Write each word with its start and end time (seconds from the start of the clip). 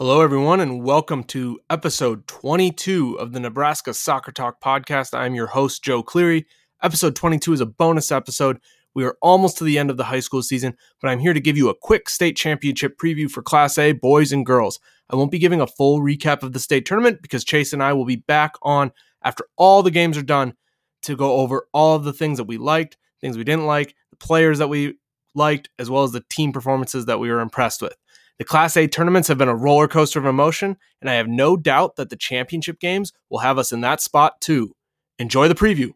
Hello, 0.00 0.22
everyone, 0.22 0.60
and 0.60 0.82
welcome 0.82 1.22
to 1.24 1.60
episode 1.68 2.26
22 2.26 3.18
of 3.20 3.32
the 3.32 3.38
Nebraska 3.38 3.92
Soccer 3.92 4.32
Talk 4.32 4.58
podcast. 4.58 5.12
I'm 5.12 5.34
your 5.34 5.48
host, 5.48 5.84
Joe 5.84 6.02
Cleary. 6.02 6.46
Episode 6.82 7.14
22 7.14 7.52
is 7.52 7.60
a 7.60 7.66
bonus 7.66 8.10
episode. 8.10 8.60
We 8.94 9.04
are 9.04 9.18
almost 9.20 9.58
to 9.58 9.64
the 9.64 9.78
end 9.78 9.90
of 9.90 9.98
the 9.98 10.04
high 10.04 10.20
school 10.20 10.42
season, 10.42 10.74
but 11.02 11.08
I'm 11.08 11.18
here 11.18 11.34
to 11.34 11.40
give 11.40 11.58
you 11.58 11.68
a 11.68 11.74
quick 11.74 12.08
state 12.08 12.34
championship 12.34 12.96
preview 12.96 13.30
for 13.30 13.42
Class 13.42 13.76
A 13.76 13.92
boys 13.92 14.32
and 14.32 14.46
girls. 14.46 14.80
I 15.10 15.16
won't 15.16 15.30
be 15.30 15.38
giving 15.38 15.60
a 15.60 15.66
full 15.66 16.00
recap 16.00 16.42
of 16.42 16.54
the 16.54 16.60
state 16.60 16.86
tournament 16.86 17.20
because 17.20 17.44
Chase 17.44 17.74
and 17.74 17.82
I 17.82 17.92
will 17.92 18.06
be 18.06 18.16
back 18.16 18.54
on 18.62 18.92
after 19.22 19.44
all 19.58 19.82
the 19.82 19.90
games 19.90 20.16
are 20.16 20.22
done 20.22 20.54
to 21.02 21.14
go 21.14 21.34
over 21.34 21.66
all 21.74 21.94
of 21.96 22.04
the 22.04 22.14
things 22.14 22.38
that 22.38 22.44
we 22.44 22.56
liked, 22.56 22.96
things 23.20 23.36
we 23.36 23.44
didn't 23.44 23.66
like, 23.66 23.94
the 24.08 24.16
players 24.16 24.60
that 24.60 24.68
we 24.68 24.94
liked, 25.34 25.68
as 25.78 25.90
well 25.90 26.04
as 26.04 26.12
the 26.12 26.24
team 26.30 26.52
performances 26.52 27.04
that 27.04 27.20
we 27.20 27.30
were 27.30 27.40
impressed 27.40 27.82
with. 27.82 27.96
The 28.40 28.46
Class 28.46 28.74
A 28.78 28.86
tournaments 28.86 29.28
have 29.28 29.36
been 29.36 29.48
a 29.50 29.54
roller 29.54 29.86
coaster 29.86 30.18
of 30.18 30.24
emotion, 30.24 30.78
and 31.02 31.10
I 31.10 31.14
have 31.16 31.28
no 31.28 31.58
doubt 31.58 31.96
that 31.96 32.08
the 32.08 32.16
championship 32.16 32.80
games 32.80 33.12
will 33.28 33.40
have 33.40 33.58
us 33.58 33.70
in 33.70 33.82
that 33.82 34.00
spot 34.00 34.40
too. 34.40 34.72
Enjoy 35.18 35.46
the 35.46 35.54
preview. 35.54 35.92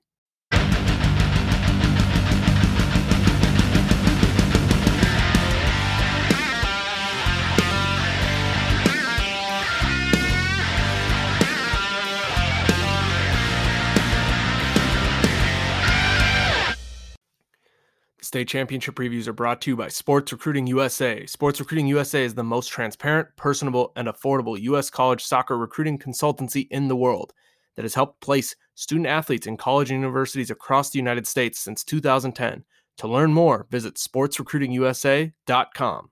State 18.34 18.48
championship 18.48 18.96
previews 18.96 19.28
are 19.28 19.32
brought 19.32 19.60
to 19.60 19.70
you 19.70 19.76
by 19.76 19.86
Sports 19.86 20.32
Recruiting 20.32 20.66
USA. 20.66 21.24
Sports 21.24 21.60
Recruiting 21.60 21.86
USA 21.86 22.24
is 22.24 22.34
the 22.34 22.42
most 22.42 22.66
transparent, 22.66 23.28
personable, 23.36 23.92
and 23.94 24.08
affordable 24.08 24.60
U.S. 24.60 24.90
college 24.90 25.22
soccer 25.22 25.56
recruiting 25.56 26.00
consultancy 26.00 26.66
in 26.72 26.88
the 26.88 26.96
world 26.96 27.32
that 27.76 27.84
has 27.84 27.94
helped 27.94 28.20
place 28.20 28.56
student 28.74 29.06
athletes 29.06 29.46
in 29.46 29.56
college 29.56 29.92
and 29.92 30.00
universities 30.00 30.50
across 30.50 30.90
the 30.90 30.98
United 30.98 31.28
States 31.28 31.60
since 31.60 31.84
2010. 31.84 32.64
To 32.96 33.06
learn 33.06 33.32
more, 33.32 33.68
visit 33.70 33.94
sportsrecruitingusa.com. 33.94 36.10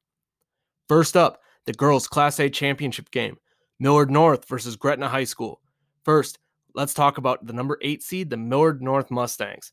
First 0.89 1.17
up, 1.17 1.41
the 1.67 1.73
girls' 1.73 2.07
Class 2.07 2.39
A 2.39 2.49
championship 2.49 3.11
game 3.11 3.37
Millard 3.81 4.13
North 4.13 4.49
versus 4.49 4.77
Gretna 4.77 5.09
High 5.09 5.25
School. 5.25 5.61
First, 6.05 6.39
let's 6.77 6.95
talk 6.95 7.19
about 7.19 7.45
the 7.45 7.53
number 7.53 7.79
eight 7.83 8.05
seed, 8.05 8.31
the 8.31 8.37
Millard 8.37 8.81
North 8.81 9.11
Mustangs. 9.11 9.73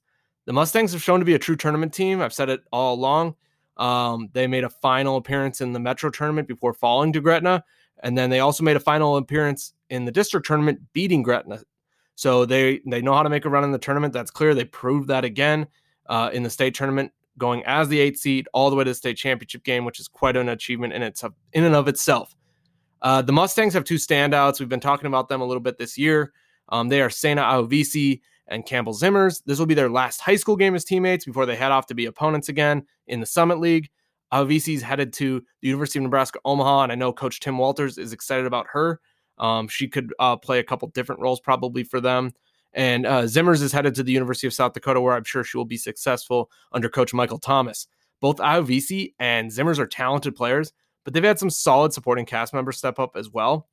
The 0.50 0.54
Mustangs 0.54 0.94
have 0.94 1.04
shown 1.04 1.20
to 1.20 1.26
be 1.28 1.36
a 1.36 1.38
true 1.40 1.56
tournament 1.56 1.94
team. 1.94 2.22
I've 2.22 2.34
said 2.34 2.50
it 2.50 2.62
all 2.72 2.96
along. 2.96 3.36
Um, 3.78 4.30
they 4.34 4.48
made 4.48 4.64
a 4.64 4.70
final 4.70 5.18
appearance 5.18 5.62
in 5.62 5.74
the 5.74 5.80
Metro 5.80 6.10
tournament 6.10 6.48
before 6.48 6.74
falling 6.74 7.14
to 7.14 7.22
Gretna, 7.22 7.64
and 8.02 8.18
then 8.18 8.32
they 8.32 8.40
also 8.40 8.64
made 8.64 8.76
a 8.76 8.80
final 8.80 9.18
appearance 9.18 9.74
in 9.92 10.06
the 10.06 10.12
district 10.12 10.48
tournament, 10.48 10.80
beating 10.92 11.22
Gretna. 11.22 11.62
So 12.16 12.46
they 12.46 12.82
they 12.88 13.00
know 13.00 13.14
how 13.14 13.22
to 13.22 13.30
make 13.30 13.46
a 13.46 13.50
run 13.50 13.64
in 13.64 13.72
the 13.72 13.78
tournament. 13.78 14.12
That's 14.12 14.32
clear. 14.32 14.56
They 14.56 14.66
proved 14.66 15.08
that 15.10 15.24
again 15.24 15.68
uh, 16.08 16.32
in 16.34 16.42
the 16.42 16.50
state 16.50 16.74
tournament, 16.74 17.12
going 17.38 17.64
as 17.66 17.88
the 17.88 18.00
eight 18.00 18.18
seed 18.18 18.48
all 18.52 18.72
the 18.72 18.76
way 18.76 18.86
to 18.86 18.90
the 18.90 18.96
state 18.96 19.18
championship 19.18 19.64
game, 19.64 19.86
which 19.86 20.00
is 20.00 20.08
quite 20.08 20.36
an 20.36 20.50
achievement 20.50 20.94
in 20.94 21.04
its 21.04 21.24
in 21.54 21.64
and 21.64 21.76
of 21.76 21.88
itself. 21.88 22.36
Uh, 23.04 23.22
the 23.22 23.32
Mustangs 23.32 23.76
have 23.76 23.84
two 23.84 23.98
standouts. 23.98 24.60
We've 24.60 24.68
been 24.68 24.80
talking 24.80 25.06
about 25.06 25.30
them 25.30 25.42
a 25.42 25.46
little 25.46 25.62
bit 25.62 25.78
this 25.78 25.96
year. 25.96 26.34
Um, 26.70 26.90
they 26.90 27.02
are 27.02 27.12
Sena 27.12 27.44
Auvisi 27.44 28.22
and 28.50 28.66
Campbell 28.66 28.94
Zimmers. 28.94 29.42
This 29.46 29.60
will 29.60 29.66
be 29.66 29.74
their 29.74 29.90
last 29.90 30.22
high 30.22 30.36
school 30.36 30.56
game 30.56 30.76
as 30.76 30.84
teammates 30.84 31.26
before 31.26 31.46
they 31.46 31.56
head 31.56 31.72
off 31.72 31.86
to 31.88 31.96
be 31.96 32.06
opponents 32.06 32.50
again 32.50 32.86
in 33.08 33.20
the 33.20 33.26
Summit 33.26 33.60
League. 33.60 33.90
is 34.34 34.82
headed 34.82 35.14
to 35.14 35.44
the 35.62 35.68
University 35.68 36.00
of 36.00 36.04
Nebraska 36.04 36.40
Omaha, 36.46 36.84
and 36.84 36.92
I 36.92 36.96
know 36.96 37.14
Coach 37.14 37.40
Tim 37.40 37.58
Walters 37.58 37.98
is 37.98 38.12
excited 38.14 38.46
about 38.46 38.68
her. 38.74 39.00
Um, 39.38 39.68
she 39.68 39.88
could 39.88 40.14
uh, 40.20 40.36
play 40.36 40.60
a 40.60 40.64
couple 40.64 40.88
different 40.90 41.22
roles 41.22 41.40
probably 41.40 41.84
for 41.84 42.02
them. 42.02 42.34
And 42.74 43.06
uh, 43.06 43.24
Zimmers 43.24 43.62
is 43.62 43.72
headed 43.72 43.96
to 43.96 44.04
the 44.04 44.12
University 44.12 44.46
of 44.46 44.54
South 44.54 44.74
Dakota, 44.74 45.02
where 45.02 45.16
I'm 45.16 45.24
sure 45.24 45.44
she 45.44 45.58
will 45.58 45.66
be 45.66 45.78
successful 45.78 46.52
under 46.72 46.90
Coach 46.90 47.14
Michael 47.14 47.40
Thomas. 47.40 47.88
Both 48.20 48.38
Auvisi 48.38 49.14
and 49.20 49.50
Zimmers 49.50 49.80
are 49.80 49.88
talented 49.88 50.36
players, 50.36 50.74
but 51.04 51.14
they've 51.14 51.24
had 51.24 51.40
some 51.40 51.50
solid 51.50 51.94
supporting 51.94 52.26
cast 52.26 52.54
members 52.54 52.78
step 52.78 53.00
up 53.00 53.16
as 53.16 53.30
well. 53.30 53.68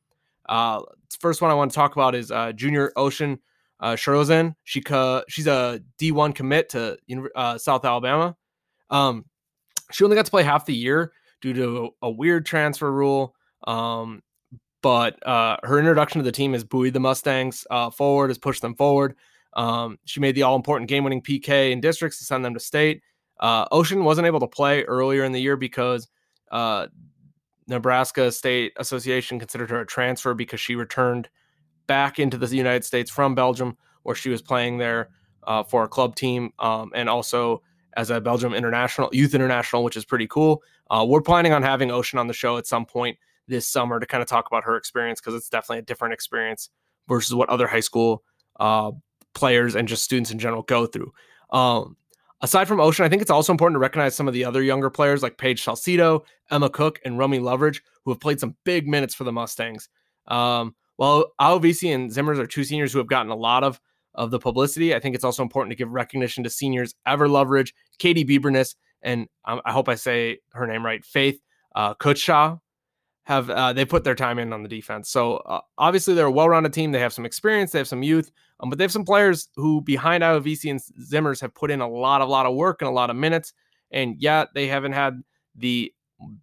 Uh, 0.49 0.83
first 1.19 1.43
one 1.43 1.51
I 1.51 1.55
want 1.55 1.73
to 1.73 1.75
talk 1.75 1.97
about 1.97 2.15
is 2.15 2.31
uh, 2.31 2.53
Junior 2.53 2.93
Ocean 2.97 3.39
uh. 3.81 3.97
She 3.97 4.81
co- 4.81 5.25
she's 5.29 5.47
a 5.47 5.81
D1 6.01 6.35
commit 6.35 6.69
to 6.71 6.99
uh, 7.35 7.59
South 7.59 7.85
Alabama. 7.85 8.37
Um, 8.91 9.25
she 9.93 10.05
only 10.05 10.17
got 10.17 10.25
to 10.25 10.31
play 10.31 10.43
half 10.43 10.67
the 10.67 10.75
year 10.75 11.13
due 11.41 11.53
to 11.55 11.93
a, 12.03 12.07
a 12.07 12.11
weird 12.11 12.47
transfer 12.47 12.91
rule. 12.91 13.35
Um, 13.67 14.23
but 14.83 15.25
uh, 15.27 15.57
her 15.65 15.79
introduction 15.79 16.21
to 16.21 16.25
the 16.25 16.33
team 16.33 16.53
has 16.53 16.65
buoyed 16.65 16.93
the 16.93 17.01
Mustangs 17.01 17.67
uh, 17.71 17.91
forward, 17.91 18.29
has 18.29 18.39
pushed 18.39 18.63
them 18.63 18.75
forward. 18.75 19.17
Um, 19.55 19.99
she 20.05 20.21
made 20.21 20.35
the 20.35 20.43
all 20.43 20.55
important 20.55 20.89
game 20.89 21.03
winning 21.03 21.23
PK 21.23 21.73
in 21.73 21.81
districts 21.81 22.19
to 22.19 22.25
send 22.25 22.45
them 22.45 22.55
to 22.55 22.61
state. 22.61 23.03
Uh, 23.41 23.67
Ocean 23.73 24.05
wasn't 24.05 24.27
able 24.27 24.41
to 24.41 24.47
play 24.47 24.85
earlier 24.85 25.25
in 25.25 25.33
the 25.33 25.41
year 25.41 25.57
because 25.57 26.09
uh, 26.53 26.87
Nebraska 27.67 28.31
State 28.31 28.73
Association 28.77 29.39
considered 29.39 29.71
her 29.71 29.81
a 29.81 29.87
transfer 29.87 30.35
because 30.35 30.61
she 30.61 30.77
returned 30.77 31.29
back 31.87 32.19
into 32.19 32.37
the 32.37 32.55
United 32.57 32.85
States 32.85 33.11
from 33.11 33.35
Belgium, 33.35 33.77
where 34.03 34.15
she 34.15 34.29
was 34.29 34.43
playing 34.43 34.79
there 34.79 35.11
uh, 35.47 35.63
for 35.63 35.85
a 35.85 35.89
club 35.89 36.17
team 36.17 36.53
um, 36.59 36.91
and 36.95 37.09
also 37.09 37.63
as 37.97 38.11
a 38.11 38.21
Belgium 38.21 38.55
international 38.55 39.09
youth 39.13 39.35
international, 39.35 39.83
which 39.83 39.97
is 39.97 40.05
pretty 40.05 40.27
cool. 40.27 40.63
Uh, 40.91 41.05
we're 41.09 41.23
planning 41.23 41.53
on 41.53 41.63
having 41.63 41.91
Ocean 41.91 42.19
on 42.19 42.27
the 42.27 42.35
show 42.35 42.57
at 42.57 42.67
some 42.67 42.85
point 42.85 43.17
this 43.49 43.67
summer 43.67 43.99
to 43.99 44.07
kind 44.07 44.23
of 44.23 44.29
talk 44.29 44.47
about 44.47 44.65
her 44.65 44.77
experience 44.77 45.21
because 45.21 45.35
it's 45.35 45.49
definitely 45.49 45.79
a 45.79 45.83
different 45.83 46.13
experience 46.15 46.71
versus 47.09 47.35
what 47.35 47.49
other 47.49 47.67
high 47.67 47.81
school 47.81 48.23
uh, 48.61 48.91
players 49.35 49.75
and 49.75 49.89
just 49.89 50.05
students 50.05 50.31
in 50.31 50.39
general 50.39 50.63
go 50.63 50.87
through. 50.87 51.13
Um, 51.51 51.97
aside 52.41 52.67
from 52.67 52.81
Ocean, 52.81 53.05
I 53.05 53.09
think 53.09 53.23
it's 53.23 53.31
also 53.31 53.53
important 53.53 53.77
to 53.77 53.81
recognize 53.81 54.15
some 54.15 54.29
of 54.29 54.35
the 54.35 54.45
other 54.45 54.63
younger 54.63 54.91
players 54.91 55.23
like 55.23 55.39
Paige 55.39 55.65
Salcido, 55.65 56.25
Emma 56.51 56.69
Cook, 56.69 57.01
and 57.05 57.19
Romy 57.19 57.39
Loveridge, 57.39 57.81
who 58.05 58.11
have 58.11 58.21
played 58.21 58.41
some 58.41 58.57
big 58.65 58.89
minutes 58.89 59.15
for 59.15 59.25
the 59.25 59.33
Mustangs. 59.33 59.89
Um, 60.27 60.75
while 60.97 61.33
Auvisi 61.41 61.95
and 61.95 62.11
Zimmers 62.11 62.39
are 62.39 62.47
two 62.47 62.65
seniors 62.65 62.93
who 62.93 62.99
have 62.99 63.09
gotten 63.09 63.31
a 63.31 63.37
lot 63.37 63.65
of 63.65 63.81
of 64.15 64.31
the 64.31 64.39
publicity, 64.39 64.95
I 64.95 65.01
think 65.01 65.15
it's 65.15 65.25
also 65.25 65.43
important 65.43 65.71
to 65.73 65.77
give 65.77 65.91
recognition 65.91 66.43
to 66.45 66.51
seniors 66.51 66.95
Ever 67.07 67.29
Loveridge, 67.29 67.73
Katie 67.99 68.25
Bieberness, 68.25 68.75
and 69.03 69.29
um, 69.45 69.61
I 69.65 69.73
hope 69.73 69.89
I 69.89 69.95
say 69.95 70.39
her 70.53 70.67
name 70.67 70.85
right, 70.85 71.05
Faith 71.05 71.41
uh, 71.75 71.95
Kutshaw. 71.95 72.61
Have 73.25 73.51
uh, 73.51 73.73
they 73.73 73.85
put 73.85 74.05
their 74.05 74.15
time 74.15 74.39
in 74.39 74.53
on 74.53 74.63
the 74.63 74.69
defense? 74.69 75.11
So 75.11 75.39
uh, 75.39 75.61
obviously 75.79 76.15
they're 76.15 76.27
a 76.27 76.31
well-rounded 76.31 76.73
team. 76.73 76.93
They 76.93 77.01
have 77.01 77.13
some 77.13 77.27
experience, 77.27 77.73
they 77.73 77.79
have 77.79 77.89
some 77.89 78.05
youth, 78.05 78.31
um, 78.61 78.71
but 78.71 78.79
they 78.79 78.85
have 78.85 78.93
some 78.93 79.05
players 79.05 79.49
who 79.57 79.81
behind 79.81 80.23
Auvisi 80.23 80.71
and 80.71 80.81
Zimmers 80.81 81.41
have 81.41 81.53
put 81.53 81.73
in 81.73 81.81
a 81.81 81.89
lot, 81.89 82.21
a 82.21 82.25
lot 82.25 82.47
of 82.47 82.55
work 82.55 82.83
and 82.83 82.89
a 82.89 82.93
lot 82.93 83.11
of 83.11 83.17
minutes. 83.17 83.53
And 83.91 84.15
yet 84.21 84.49
they 84.55 84.69
haven't 84.69 84.93
had 84.93 85.23
the 85.57 85.93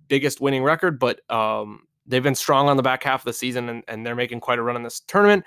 biggest 0.10 0.42
winning 0.42 0.62
record, 0.62 1.00
but 1.00 1.22
um, 1.32 1.84
they've 2.06 2.24
been 2.24 2.36
strong 2.36 2.70
on 2.70 2.78
the 2.78 2.84
back 2.84 3.04
half 3.04 3.22
of 3.22 3.26
the 3.26 3.34
season 3.34 3.70
and, 3.70 3.84
and 3.88 4.06
they're 4.06 4.16
making 4.16 4.40
quite 4.40 4.60
a 4.60 4.64
run 4.64 4.76
in 4.76 4.84
this 4.84 5.02
tournament. 5.02 5.46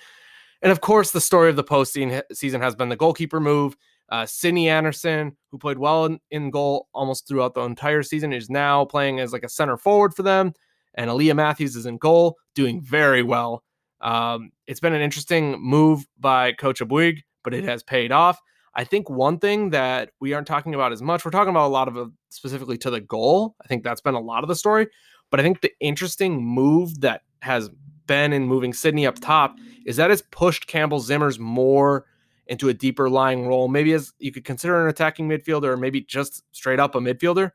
And 0.62 0.72
of 0.72 0.80
course, 0.80 1.10
the 1.10 1.20
story 1.20 1.50
of 1.50 1.56
the 1.56 1.64
postseason 1.64 2.22
season 2.32 2.60
has 2.60 2.74
been 2.74 2.88
the 2.88 2.96
goalkeeper 2.96 3.40
move. 3.40 3.76
Uh, 4.08 4.24
Sydney 4.24 4.68
Anderson, 4.68 5.36
who 5.50 5.58
played 5.58 5.78
well 5.78 6.06
in, 6.06 6.20
in, 6.30 6.50
goal 6.50 6.88
almost 6.94 7.26
throughout 7.26 7.54
the 7.54 7.62
entire 7.62 8.02
season, 8.02 8.32
is 8.32 8.48
now 8.48 8.84
playing 8.84 9.18
as 9.18 9.32
like 9.32 9.42
a 9.42 9.48
center 9.48 9.76
forward 9.76 10.14
for 10.14 10.22
them. 10.22 10.52
And 10.94 11.10
Aaliyah 11.10 11.34
Matthews 11.34 11.76
is 11.76 11.86
in 11.86 11.98
goal, 11.98 12.36
doing 12.54 12.80
very 12.80 13.22
well. 13.22 13.64
Um, 14.00 14.50
it's 14.66 14.80
been 14.80 14.94
an 14.94 15.02
interesting 15.02 15.60
move 15.60 16.06
by 16.18 16.52
Coach 16.52 16.80
Abuig, 16.80 17.20
but 17.42 17.52
it 17.52 17.64
has 17.64 17.82
paid 17.82 18.12
off. 18.12 18.40
I 18.74 18.84
think 18.84 19.08
one 19.10 19.38
thing 19.38 19.70
that 19.70 20.10
we 20.20 20.34
aren't 20.34 20.46
talking 20.46 20.74
about 20.74 20.92
as 20.92 21.02
much, 21.02 21.24
we're 21.24 21.30
talking 21.30 21.50
about 21.50 21.66
a 21.66 21.68
lot 21.68 21.88
of 21.88 21.96
it 21.96 22.08
specifically 22.28 22.78
to 22.78 22.90
the 22.90 23.00
goal. 23.00 23.56
I 23.62 23.66
think 23.66 23.82
that's 23.82 24.02
been 24.02 24.14
a 24.14 24.20
lot 24.20 24.44
of 24.44 24.48
the 24.48 24.54
story. 24.54 24.86
But 25.30 25.40
I 25.40 25.42
think 25.42 25.60
the 25.60 25.72
interesting 25.80 26.42
move 26.42 27.00
that 27.00 27.22
has 27.42 27.70
been 28.06 28.32
in 28.32 28.46
moving 28.46 28.72
Sydney 28.72 29.06
up 29.06 29.18
top 29.20 29.56
is 29.84 29.96
that 29.96 30.10
it's 30.10 30.22
pushed 30.30 30.66
Campbell 30.66 31.00
Zimmers 31.00 31.38
more 31.38 32.06
into 32.46 32.68
a 32.68 32.74
deeper 32.74 33.10
lying 33.10 33.46
role, 33.46 33.68
maybe 33.68 33.92
as 33.92 34.12
you 34.18 34.30
could 34.32 34.44
consider 34.44 34.80
an 34.80 34.88
attacking 34.88 35.28
midfielder 35.28 35.64
or 35.64 35.76
maybe 35.76 36.00
just 36.00 36.44
straight 36.52 36.78
up 36.78 36.94
a 36.94 36.98
midfielder. 36.98 37.50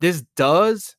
This 0.00 0.22
does 0.36 0.96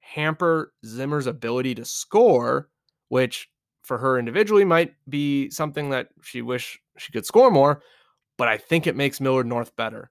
hamper 0.00 0.72
Zimmer's 0.84 1.26
ability 1.26 1.74
to 1.74 1.84
score, 1.84 2.68
which 3.08 3.50
for 3.82 3.98
her 3.98 4.18
individually 4.18 4.64
might 4.64 4.94
be 5.08 5.50
something 5.50 5.90
that 5.90 6.08
she 6.22 6.40
wish 6.40 6.80
she 6.96 7.12
could 7.12 7.26
score 7.26 7.50
more, 7.50 7.82
but 8.38 8.48
I 8.48 8.56
think 8.56 8.86
it 8.86 8.96
makes 8.96 9.20
Millard 9.20 9.46
North 9.46 9.74
better. 9.76 10.10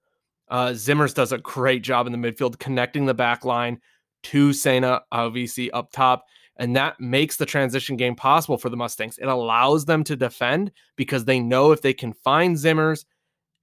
Uh, 0.50 0.70
Zimmers 0.70 1.16
does 1.16 1.32
a 1.32 1.38
great 1.40 1.82
job 1.82 2.06
in 2.06 2.12
the 2.12 2.18
midfield, 2.18 2.60
connecting 2.60 3.06
the 3.06 3.14
back 3.14 3.46
line, 3.46 3.80
to 4.24 4.54
Sena 4.54 5.02
Auvisi 5.14 5.70
up 5.74 5.92
top. 5.92 6.26
And 6.58 6.76
that 6.76 7.00
makes 7.00 7.38
the 7.38 7.46
transition 7.46 7.98
game 7.98 8.16
possible 8.16 8.58
for 8.58 8.70
the 8.70 8.78
Mustangs. 8.78 9.18
It 9.18 9.28
allows 9.28 9.86
them 9.86 10.04
to 10.06 10.16
defend 10.16 10.72
because 10.96 11.26
they 11.26 11.40
know 11.40 11.72
if 11.72 11.82
they 11.82 11.94
can 11.94 12.14
find 12.14 12.56
Zimmers, 12.56 13.06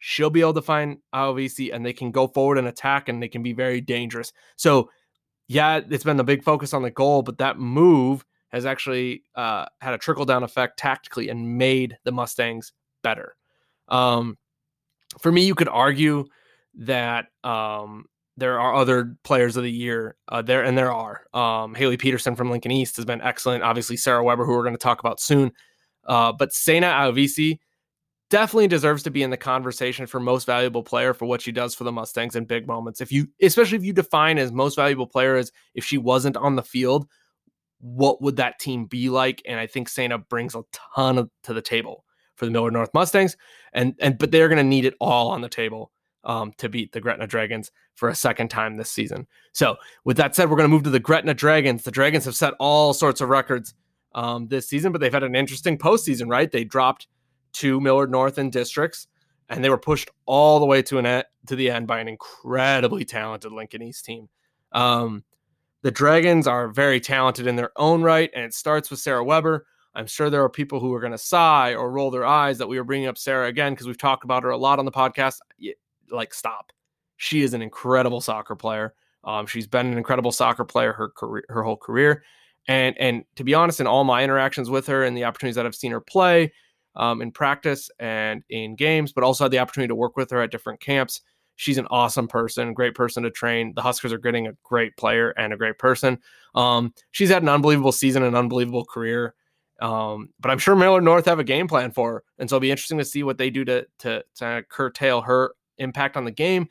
she'll 0.01 0.31
be 0.31 0.41
able 0.41 0.55
to 0.55 0.62
find 0.62 0.99
Auvisi 1.15 1.73
and 1.73 1.87
they 1.87 1.93
can 1.93 2.11
go 2.11 2.27
forward 2.27 2.59
and 2.59 2.67
attack 2.67 3.09
and 3.09 3.23
they 3.23 3.29
can 3.29 3.43
be 3.43 3.53
very 3.53 3.81
dangerous. 3.81 4.33
So, 4.57 4.91
yeah, 5.47 5.81
it's 5.89 6.05
been 6.05 6.17
the 6.17 6.25
big 6.25 6.43
focus 6.43 6.75
on 6.75 6.83
the 6.83 6.91
goal, 6.91 7.23
but 7.23 7.39
that 7.39 7.59
move 7.59 8.25
has 8.49 8.67
actually 8.67 9.23
uh, 9.37 9.67
had 9.81 9.95
a 9.95 9.99
trickle 9.99 10.25
down 10.25 10.43
effect 10.43 10.79
tactically 10.79 11.29
and 11.29 11.59
made 11.59 11.97
the 12.05 12.13
Mustangs 12.13 12.73
better. 13.03 13.37
Um, 13.89 14.37
for 15.21 15.31
me, 15.31 15.45
you 15.45 15.55
could 15.55 15.69
argue 15.69 16.27
that 16.75 17.27
um, 17.45 18.06
there 18.41 18.59
are 18.59 18.75
other 18.75 19.17
players 19.23 19.57
of 19.57 19.63
the 19.63 19.71
year 19.71 20.17
uh, 20.29 20.43
there, 20.43 20.65
and 20.65 20.77
there 20.77 20.93
are. 20.93 21.27
Um, 21.33 21.75
Haley 21.75 21.97
Peterson 21.97 22.35
from 22.35 22.51
Lincoln 22.51 22.73
East 22.73 22.97
has 22.97 23.05
been 23.05 23.21
excellent. 23.21 23.63
Obviously, 23.63 23.97
Sarah 23.97 24.25
Weber, 24.25 24.45
who 24.45 24.53
we're 24.53 24.63
going 24.63 24.75
to 24.75 24.79
talk 24.79 25.01
about 25.01 25.21
soon. 25.21 25.53
Uh, 26.05 26.33
but 26.33 26.53
Sena 26.53 26.87
Auvisi 26.87 27.59
definitely 28.31 28.69
deserves 28.69 29.03
to 29.03 29.11
be 29.11 29.23
in 29.23 29.31
the 29.31 29.37
conversation 29.37 30.07
for 30.07 30.19
most 30.19 30.47
valuable 30.47 30.83
player 30.83 31.13
for 31.13 31.27
what 31.27 31.43
she 31.43 31.53
does 31.53 31.75
for 31.75 31.85
the 31.85 31.93
Mustangs 31.93 32.37
in 32.37 32.45
big 32.47 32.67
moments. 32.67 33.01
If 33.01 33.13
you, 33.13 33.29
especially 33.43 33.77
if 33.77 33.85
you 33.85 33.93
define 33.93 34.39
as 34.39 34.51
most 34.51 34.77
valuable 34.77 35.07
player 35.07 35.37
as 35.37 35.53
if 35.75 35.85
she 35.85 35.99
wasn't 35.99 36.37
on 36.37 36.57
the 36.57 36.63
field, 36.63 37.07
what 37.81 38.23
would 38.23 38.37
that 38.37 38.59
team 38.59 38.87
be 38.87 39.11
like? 39.11 39.43
And 39.47 39.61
I 39.61 39.67
think 39.67 39.89
Sena 39.89 40.19
brings 40.19 40.55
a 40.55 40.63
ton 40.95 41.19
of, 41.19 41.31
to 41.45 41.53
the 41.53 41.63
table 41.63 42.05
for 42.37 42.47
the 42.47 42.51
Millard 42.53 42.73
North 42.73 42.95
Mustangs, 42.95 43.37
and 43.75 43.95
and 44.01 44.17
but 44.17 44.31
they're 44.31 44.49
going 44.49 44.57
to 44.57 44.65
need 44.65 44.87
it 44.87 44.95
all 44.99 45.29
on 45.29 45.43
the 45.43 45.49
table 45.49 45.93
um, 46.25 46.52
to 46.58 46.69
beat 46.69 46.93
the 46.93 47.00
Gretna 47.00 47.26
Dragons 47.26 47.70
for 47.94 48.08
a 48.08 48.14
second 48.14 48.49
time 48.49 48.76
this 48.76 48.90
season. 48.90 49.26
So, 49.52 49.76
with 50.05 50.17
that 50.19 50.34
said, 50.34 50.50
we're 50.50 50.56
going 50.56 50.69
to 50.69 50.75
move 50.75 50.82
to 50.84 50.90
the 50.90 51.00
Gretna 51.00 51.34
Dragons. 51.34 51.82
The 51.82 51.90
Dragons 51.90 52.25
have 52.25 52.37
set 52.37 52.55
all 52.58 52.93
sorts 52.93 53.20
of 53.20 53.28
records 53.28 53.75
um, 54.14 54.49
this 54.49 54.69
season, 54.69 54.93
but 54.93 55.00
they've 55.00 55.12
had 55.12 55.22
an 55.22 55.37
interesting 55.37 55.78
postseason, 55.78 56.28
right? 56.28 56.50
They 56.50 56.64
dropped 56.64 57.06
to 57.55 57.81
Millard 57.81 58.11
North 58.11 58.38
in 58.38 58.50
districts, 58.50 59.06
and 59.49 59.64
they 59.64 59.70
were 59.70 59.78
pushed 59.78 60.11
all 60.26 60.61
the 60.61 60.67
way 60.67 60.82
to 60.82 60.99
an 60.99 61.06
e- 61.06 61.25
to 61.46 61.56
the 61.56 61.70
end 61.70 61.87
by 61.87 62.00
an 62.00 62.08
incredibly 62.08 63.05
talented 63.05 63.52
Lincoln 63.52 63.82
East 63.82 64.05
team. 64.05 64.28
Um, 64.72 65.25
the 65.82 65.90
Dragons 65.90 66.46
are 66.46 66.69
very 66.69 67.00
talented 67.00 67.46
in 67.46 67.56
their 67.56 67.72
own 67.76 68.02
right, 68.02 68.31
and 68.34 68.44
it 68.44 68.55
starts 68.55 68.90
with 68.90 69.00
Sarah 69.00 69.25
Weber. 69.25 69.67
I'm 69.94 70.06
sure 70.06 70.31
there 70.31 70.44
are 70.44 70.50
people 70.50 70.78
who 70.78 70.94
are 70.94 71.00
going 71.00 71.12
to 71.12 71.19
sigh 71.19 71.75
or 71.75 71.90
roll 71.90 72.11
their 72.11 72.26
eyes 72.26 72.58
that 72.58 72.69
we 72.69 72.78
are 72.78 72.84
bringing 72.84 73.08
up 73.08 73.19
Sarah 73.19 73.49
again 73.49 73.72
because 73.72 73.87
we've 73.87 73.99
talked 73.99 74.25
about 74.25 74.44
her 74.44 74.50
a 74.50 74.56
lot 74.56 74.78
on 74.78 74.84
the 74.84 74.93
podcast. 74.93 75.38
Like, 76.11 76.35
stop. 76.35 76.73
She 77.17 77.43
is 77.43 77.55
an 77.55 77.62
incredible 77.62 78.21
soccer 78.21 78.57
player. 78.57 78.95
Um, 79.25 79.47
she's 79.47 79.67
been 79.67 79.87
an 79.87 79.99
incredible 79.99 80.33
soccer 80.33 80.65
player 80.65 80.93
her 80.93 81.11
career, 81.11 81.45
her 81.49 81.62
whole 81.62 81.77
career, 81.77 82.25
and 82.69 82.97
and 82.99 83.25
to 83.37 83.45
be 83.45 83.55
honest, 83.55 83.81
in 83.81 83.87
all 83.87 84.05
my 84.05 84.25
interactions 84.25 84.71
with 84.71 84.87
her 84.87 85.05
and 85.05 85.17
the 85.17 85.25
opportunities 85.25 85.57
that 85.57 85.67
I've 85.67 85.75
seen 85.75 85.93
her 85.93 86.01
play 86.01 86.53
um, 86.97 87.23
in 87.23 87.31
practice 87.31 87.91
and 87.99 88.43
in 88.49 88.77
games, 88.77 89.12
but 89.12 89.25
also 89.25 89.45
had 89.45 89.51
the 89.51 89.59
opportunity 89.59 89.89
to 89.89 89.95
work 89.95 90.17
with 90.17 90.31
her 90.31 90.41
at 90.41 90.51
different 90.51 90.81
camps. 90.81 91.21
She's 91.57 91.77
an 91.77 91.87
awesome 91.91 92.27
person, 92.27 92.73
great 92.73 92.95
person 92.95 93.23
to 93.25 93.31
train. 93.31 93.75
The 93.75 93.83
Huskers 93.83 94.13
are 94.13 94.19
getting 94.19 94.47
a 94.47 94.56
great 94.65 94.97
player 94.97 95.31
and 95.31 95.53
a 95.53 95.56
great 95.56 95.79
person. 95.79 96.19
Um, 96.55 96.95
she's 97.11 97.29
had 97.29 97.43
an 97.43 97.51
unbelievable 97.51 97.93
season, 97.93 98.23
an 98.23 98.35
unbelievable 98.35 98.87
career. 98.87 99.35
Um, 99.83 100.31
but 100.41 100.51
I'm 100.51 100.59
sure 100.59 100.75
Millard 100.75 101.05
North 101.05 101.27
have 101.27 101.39
a 101.39 101.45
game 101.45 101.69
plan 101.69 101.91
for 101.91 102.13
her, 102.13 102.25
and 102.39 102.49
so 102.49 102.56
it'll 102.56 102.63
be 102.63 102.71
interesting 102.71 102.99
to 102.99 103.05
see 103.05 103.23
what 103.23 103.39
they 103.39 103.51
do 103.51 103.65
to 103.67 103.87
to, 104.01 104.25
to 104.37 104.65
curtail 104.69 105.21
her 105.23 105.53
impact 105.81 106.17
on 106.17 106.25
the 106.25 106.31
game. 106.31 106.69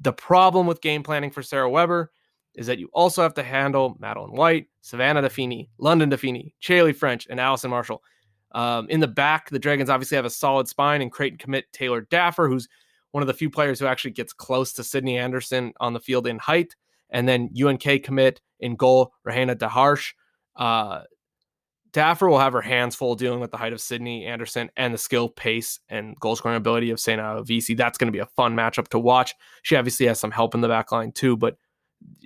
The 0.00 0.12
problem 0.12 0.66
with 0.66 0.80
game 0.80 1.02
planning 1.02 1.30
for 1.30 1.42
Sarah 1.42 1.70
Weber 1.70 2.10
is 2.54 2.66
that 2.66 2.78
you 2.78 2.88
also 2.92 3.22
have 3.22 3.34
to 3.34 3.42
handle 3.42 3.96
Madeline 3.98 4.32
White, 4.32 4.66
Savannah 4.80 5.22
Defini, 5.22 5.68
London 5.78 6.10
Defini, 6.10 6.52
Chaley 6.60 6.94
French, 6.94 7.26
and 7.28 7.40
Allison 7.40 7.70
Marshall. 7.70 8.02
Um, 8.52 8.88
in 8.88 9.00
the 9.00 9.08
back, 9.08 9.50
the 9.50 9.58
Dragons 9.58 9.90
obviously 9.90 10.16
have 10.16 10.24
a 10.24 10.30
solid 10.30 10.68
spine 10.68 11.02
and 11.02 11.10
Creighton 11.10 11.38
commit 11.38 11.72
Taylor 11.72 12.02
Daffer, 12.02 12.48
who's 12.48 12.68
one 13.10 13.22
of 13.22 13.26
the 13.26 13.34
few 13.34 13.50
players 13.50 13.80
who 13.80 13.86
actually 13.86 14.12
gets 14.12 14.32
close 14.32 14.72
to 14.74 14.84
Sydney 14.84 15.18
Anderson 15.18 15.72
on 15.80 15.92
the 15.92 16.00
field 16.00 16.26
in 16.26 16.38
height. 16.38 16.74
And 17.10 17.28
then 17.28 17.50
UNK 17.60 18.02
commit 18.02 18.40
in 18.60 18.76
goal, 18.76 19.12
Rahena 19.26 19.56
DeHarsh. 19.56 20.12
Uh, 20.56 21.02
Daffer 21.94 22.28
will 22.28 22.40
have 22.40 22.52
her 22.52 22.60
hands 22.60 22.96
full 22.96 23.14
dealing 23.14 23.38
with 23.38 23.52
the 23.52 23.56
height 23.56 23.72
of 23.72 23.80
Sydney 23.80 24.26
Anderson 24.26 24.68
and 24.76 24.92
the 24.92 24.98
skill, 24.98 25.28
pace, 25.28 25.78
and 25.88 26.18
goal 26.18 26.34
scoring 26.34 26.56
ability 26.56 26.90
of 26.90 26.98
Sena 26.98 27.22
Auvisi. 27.22 27.76
That's 27.76 27.96
going 27.96 28.08
to 28.08 28.12
be 28.12 28.18
a 28.18 28.26
fun 28.26 28.56
matchup 28.56 28.88
to 28.88 28.98
watch. 28.98 29.32
She 29.62 29.76
obviously 29.76 30.06
has 30.06 30.18
some 30.18 30.32
help 30.32 30.56
in 30.56 30.60
the 30.60 30.68
back 30.68 30.90
line 30.90 31.12
too, 31.12 31.36
but 31.36 31.56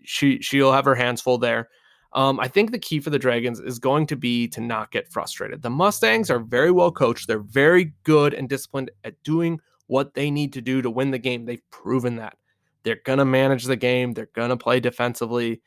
she 0.02 0.40
she'll 0.40 0.72
have 0.72 0.86
her 0.86 0.94
hands 0.94 1.20
full 1.20 1.36
there. 1.36 1.68
Um, 2.14 2.40
I 2.40 2.48
think 2.48 2.70
the 2.70 2.78
key 2.78 3.00
for 3.00 3.10
the 3.10 3.18
Dragons 3.18 3.60
is 3.60 3.78
going 3.78 4.06
to 4.06 4.16
be 4.16 4.48
to 4.48 4.62
not 4.62 4.90
get 4.90 5.12
frustrated. 5.12 5.60
The 5.60 5.68
Mustangs 5.68 6.30
are 6.30 6.40
very 6.40 6.70
well 6.70 6.90
coached. 6.90 7.28
They're 7.28 7.38
very 7.38 7.92
good 8.04 8.32
and 8.32 8.48
disciplined 8.48 8.90
at 9.04 9.22
doing 9.22 9.60
what 9.88 10.14
they 10.14 10.30
need 10.30 10.54
to 10.54 10.62
do 10.62 10.80
to 10.80 10.90
win 10.90 11.10
the 11.10 11.18
game. 11.18 11.44
They've 11.44 11.70
proven 11.70 12.16
that. 12.16 12.38
They're 12.84 13.00
going 13.04 13.18
to 13.18 13.26
manage 13.26 13.64
the 13.64 13.76
game. 13.76 14.14
They're 14.14 14.30
going 14.32 14.48
to 14.48 14.56
play 14.56 14.80
defensively. 14.80 15.60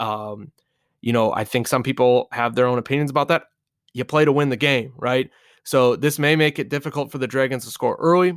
Um, 0.00 0.50
you 1.00 1.12
know, 1.12 1.32
I 1.32 1.44
think 1.44 1.68
some 1.68 1.82
people 1.82 2.28
have 2.32 2.54
their 2.54 2.66
own 2.66 2.78
opinions 2.78 3.10
about 3.10 3.28
that. 3.28 3.44
You 3.94 4.04
play 4.04 4.24
to 4.24 4.32
win 4.32 4.48
the 4.48 4.56
game, 4.56 4.92
right? 4.96 5.30
So 5.64 5.96
this 5.96 6.18
may 6.18 6.36
make 6.36 6.58
it 6.58 6.68
difficult 6.68 7.12
for 7.12 7.18
the 7.18 7.26
Dragons 7.26 7.64
to 7.64 7.70
score 7.70 7.96
early. 8.00 8.36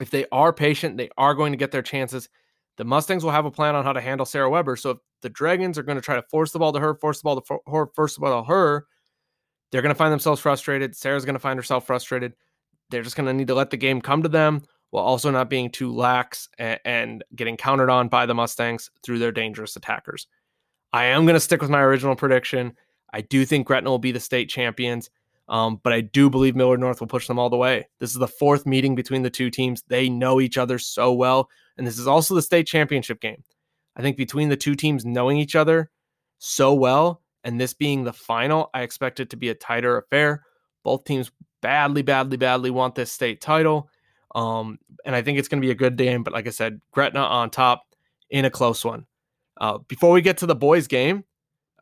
If 0.00 0.10
they 0.10 0.26
are 0.30 0.52
patient, 0.52 0.96
they 0.96 1.10
are 1.18 1.34
going 1.34 1.52
to 1.52 1.58
get 1.58 1.72
their 1.72 1.82
chances. 1.82 2.28
The 2.76 2.84
Mustangs 2.84 3.24
will 3.24 3.32
have 3.32 3.44
a 3.44 3.50
plan 3.50 3.74
on 3.74 3.84
how 3.84 3.92
to 3.92 4.00
handle 4.00 4.24
Sarah 4.24 4.48
Weber. 4.48 4.76
So 4.76 4.90
if 4.90 4.98
the 5.22 5.30
Dragons 5.30 5.76
are 5.78 5.82
going 5.82 5.96
to 5.96 6.02
try 6.02 6.14
to 6.14 6.22
force 6.30 6.52
the 6.52 6.60
ball 6.60 6.72
to 6.72 6.80
her, 6.80 6.94
force 6.94 7.18
the 7.18 7.24
ball 7.24 7.40
to 7.40 7.58
her, 7.66 7.86
force 7.96 8.14
the 8.14 8.20
ball 8.20 8.42
to 8.42 8.48
her, 8.48 8.86
they're 9.70 9.82
going 9.82 9.94
to 9.94 9.98
find 9.98 10.12
themselves 10.12 10.40
frustrated. 10.40 10.96
Sarah's 10.96 11.24
going 11.24 11.34
to 11.34 11.40
find 11.40 11.58
herself 11.58 11.86
frustrated. 11.86 12.34
They're 12.90 13.02
just 13.02 13.16
going 13.16 13.26
to 13.26 13.34
need 13.34 13.48
to 13.48 13.54
let 13.54 13.70
the 13.70 13.76
game 13.76 14.00
come 14.00 14.22
to 14.22 14.28
them 14.28 14.62
while 14.90 15.04
also 15.04 15.30
not 15.30 15.50
being 15.50 15.70
too 15.70 15.92
lax 15.92 16.48
and, 16.58 16.80
and 16.84 17.24
getting 17.34 17.56
countered 17.56 17.90
on 17.90 18.08
by 18.08 18.26
the 18.26 18.34
Mustangs 18.34 18.90
through 19.02 19.18
their 19.18 19.32
dangerous 19.32 19.76
attackers. 19.76 20.26
I 20.92 21.04
am 21.04 21.24
going 21.24 21.34
to 21.34 21.40
stick 21.40 21.60
with 21.60 21.70
my 21.70 21.82
original 21.82 22.16
prediction. 22.16 22.74
I 23.12 23.20
do 23.22 23.44
think 23.44 23.66
Gretna 23.66 23.90
will 23.90 23.98
be 23.98 24.12
the 24.12 24.20
state 24.20 24.48
champions, 24.48 25.10
um, 25.48 25.80
but 25.82 25.92
I 25.92 26.00
do 26.00 26.30
believe 26.30 26.56
Millard 26.56 26.80
North 26.80 27.00
will 27.00 27.06
push 27.06 27.26
them 27.26 27.38
all 27.38 27.50
the 27.50 27.56
way. 27.56 27.88
This 27.98 28.10
is 28.10 28.16
the 28.16 28.28
fourth 28.28 28.66
meeting 28.66 28.94
between 28.94 29.22
the 29.22 29.30
two 29.30 29.50
teams. 29.50 29.82
They 29.88 30.08
know 30.08 30.40
each 30.40 30.58
other 30.58 30.78
so 30.78 31.12
well, 31.12 31.48
and 31.76 31.86
this 31.86 31.98
is 31.98 32.06
also 32.06 32.34
the 32.34 32.42
state 32.42 32.66
championship 32.66 33.20
game. 33.20 33.42
I 33.96 34.02
think 34.02 34.16
between 34.16 34.48
the 34.48 34.56
two 34.56 34.74
teams 34.74 35.04
knowing 35.04 35.38
each 35.38 35.56
other 35.56 35.90
so 36.38 36.74
well, 36.74 37.22
and 37.44 37.60
this 37.60 37.74
being 37.74 38.04
the 38.04 38.12
final, 38.12 38.70
I 38.74 38.82
expect 38.82 39.20
it 39.20 39.30
to 39.30 39.36
be 39.36 39.48
a 39.48 39.54
tighter 39.54 39.96
affair. 39.96 40.44
Both 40.84 41.04
teams 41.04 41.30
badly, 41.60 42.02
badly, 42.02 42.36
badly 42.36 42.70
want 42.70 42.94
this 42.94 43.12
state 43.12 43.40
title. 43.40 43.90
Um, 44.34 44.78
and 45.04 45.14
I 45.16 45.22
think 45.22 45.38
it's 45.38 45.48
going 45.48 45.60
to 45.60 45.66
be 45.66 45.72
a 45.72 45.76
good 45.76 45.96
game. 45.96 46.22
But 46.22 46.32
like 46.32 46.46
I 46.46 46.50
said, 46.50 46.80
Gretna 46.92 47.20
on 47.20 47.50
top 47.50 47.84
in 48.30 48.44
a 48.44 48.50
close 48.50 48.84
one. 48.84 49.06
Uh, 49.58 49.78
before 49.88 50.12
we 50.12 50.20
get 50.20 50.38
to 50.38 50.46
the 50.46 50.54
boys' 50.54 50.86
game, 50.86 51.24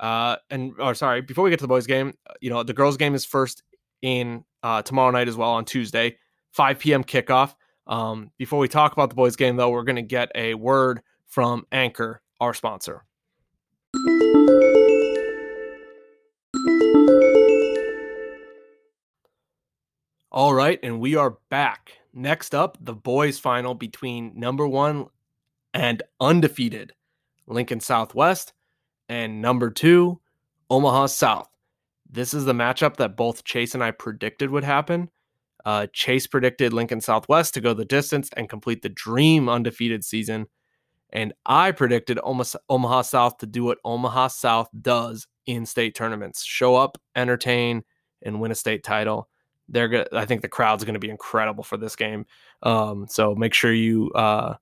uh, 0.01 0.37
and 0.51 0.73
or 0.79 0.95
sorry, 0.95 1.21
before 1.21 1.45
we 1.45 1.51
get 1.51 1.59
to 1.59 1.65
the 1.65 1.69
boys' 1.69 1.87
game, 1.87 2.15
you 2.41 2.51
know, 2.51 2.63
the 2.63 2.73
girls' 2.73 2.97
game 2.97 3.15
is 3.15 3.25
first 3.25 3.63
in 4.03 4.45
uh, 4.63 4.83
tomorrow 4.83 5.11
night 5.11 5.29
as 5.29 5.37
well 5.37 5.51
on 5.51 5.65
Tuesday, 5.65 6.17
5 6.53 6.79
p.m. 6.79 7.05
kickoff. 7.05 7.55
Um, 7.87 8.31
before 8.39 8.59
we 8.59 8.69
talk 8.69 8.93
about 8.93 9.11
the 9.11 9.15
boys' 9.15 9.37
game, 9.37 9.57
though, 9.57 9.71
we're 9.71 9.85
going 9.85 9.97
to 9.97 10.03
get 10.03 10.31
a 10.35 10.55
word 10.55 11.03
from 11.27 11.67
Anchor, 11.71 12.23
our 12.41 12.55
sponsor. 12.55 13.05
All 20.33 20.53
right, 20.53 20.79
and 20.83 21.01
we 21.01 21.15
are 21.15 21.39
back. 21.49 21.93
Next 22.13 22.55
up, 22.55 22.77
the 22.81 22.95
boys' 22.95 23.39
final 23.39 23.75
between 23.75 24.33
number 24.35 24.67
one 24.67 25.07
and 25.73 26.03
undefeated 26.21 26.93
Lincoln 27.47 27.81
Southwest 27.81 28.53
and 29.09 29.41
number 29.41 29.71
two, 29.71 30.21
Omaha 30.71 31.07
South. 31.07 31.49
This 32.11 32.35
is 32.35 32.45
the 32.45 32.53
matchup 32.53 32.97
that 32.97 33.17
both 33.17 33.45
Chase 33.45 33.75
and 33.75 33.83
I 33.83 33.91
predicted 33.91 34.51
would 34.51 34.65
happen. 34.65 35.11
Uh, 35.65 35.87
Chase 35.93 36.27
predicted 36.27 36.73
Lincoln 36.73 37.01
Southwest 37.01 37.55
to 37.55 37.61
go 37.61 37.75
the 37.75 37.85
distance 37.85 38.31
and 38.37 38.49
complete 38.49 38.83
the 38.83 38.89
dream 38.89 39.49
undefeated 39.49 40.05
season. 40.05 40.47
And 41.11 41.33
I 41.45 41.73
predicted 41.73 42.19
Omaha 42.23 43.03
South 43.03 43.39
to 43.39 43.47
do 43.47 43.65
what 43.65 43.79
Omaha 43.85 44.29
South 44.29 44.69
does 44.81 45.27
in 45.47 45.67
state 45.67 45.95
tournaments 45.95 46.45
show 46.45 46.77
up, 46.77 46.99
entertain, 47.15 47.83
and 48.23 48.41
win 48.41 48.51
a 48.51 48.57
state 48.57 48.83
title 48.83 49.29
they're 49.69 49.89
good. 49.89 50.09
I 50.13 50.25
think 50.25 50.43
the 50.43 50.49
crowd's 50.49 50.85
going 50.85 50.95
to 50.95 51.01
be 51.01 51.11
incredible 51.11 51.65
for 51.65 51.77
this 51.77 51.97
game. 51.97 52.27
Um, 52.63 53.07
so 53.09 53.35
make 53.35 53.55
sure 53.55 53.73
you 53.73 54.11
uh, 54.15 54.55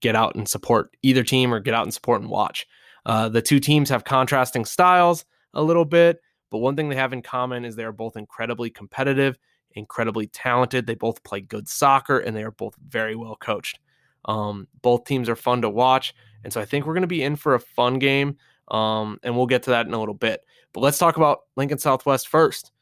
get 0.00 0.16
out 0.16 0.34
and 0.34 0.48
support 0.48 0.96
either 1.02 1.22
team 1.22 1.52
or 1.52 1.60
get 1.60 1.74
out 1.74 1.84
and 1.84 1.94
support 1.94 2.20
and 2.20 2.30
watch. 2.30 2.66
Uh, 3.06 3.28
the 3.28 3.42
two 3.42 3.60
teams 3.60 3.88
have 3.88 4.04
contrasting 4.04 4.64
styles 4.64 5.24
a 5.54 5.62
little 5.62 5.84
bit, 5.84 6.20
but 6.50 6.58
one 6.58 6.76
thing 6.76 6.88
they 6.88 6.96
have 6.96 7.12
in 7.12 7.22
common 7.22 7.64
is 7.64 7.76
they 7.76 7.84
are 7.84 7.92
both 7.92 8.16
incredibly 8.16 8.70
competitive, 8.70 9.38
incredibly 9.72 10.26
talented. 10.26 10.86
They 10.86 10.94
both 10.94 11.22
play 11.24 11.40
good 11.40 11.68
soccer 11.68 12.18
and 12.18 12.36
they 12.36 12.42
are 12.42 12.50
both 12.50 12.74
very 12.88 13.16
well 13.16 13.36
coached. 13.36 13.78
Um, 14.24 14.68
both 14.82 15.04
teams 15.04 15.28
are 15.28 15.36
fun 15.36 15.62
to 15.62 15.70
watch. 15.70 16.14
And 16.44 16.52
so 16.52 16.60
I 16.60 16.64
think 16.64 16.86
we're 16.86 16.94
going 16.94 17.02
to 17.02 17.06
be 17.06 17.22
in 17.22 17.36
for 17.36 17.54
a 17.54 17.60
fun 17.60 17.98
game. 17.98 18.36
Um, 18.68 19.18
and 19.22 19.34
we'll 19.34 19.46
get 19.46 19.62
to 19.64 19.70
that 19.70 19.86
in 19.86 19.94
a 19.94 19.98
little 19.98 20.14
bit. 20.14 20.42
But 20.72 20.80
let's 20.80 20.98
talk 20.98 21.16
about 21.16 21.40
Lincoln 21.56 21.78
Southwest 21.78 22.28
first. 22.28 22.72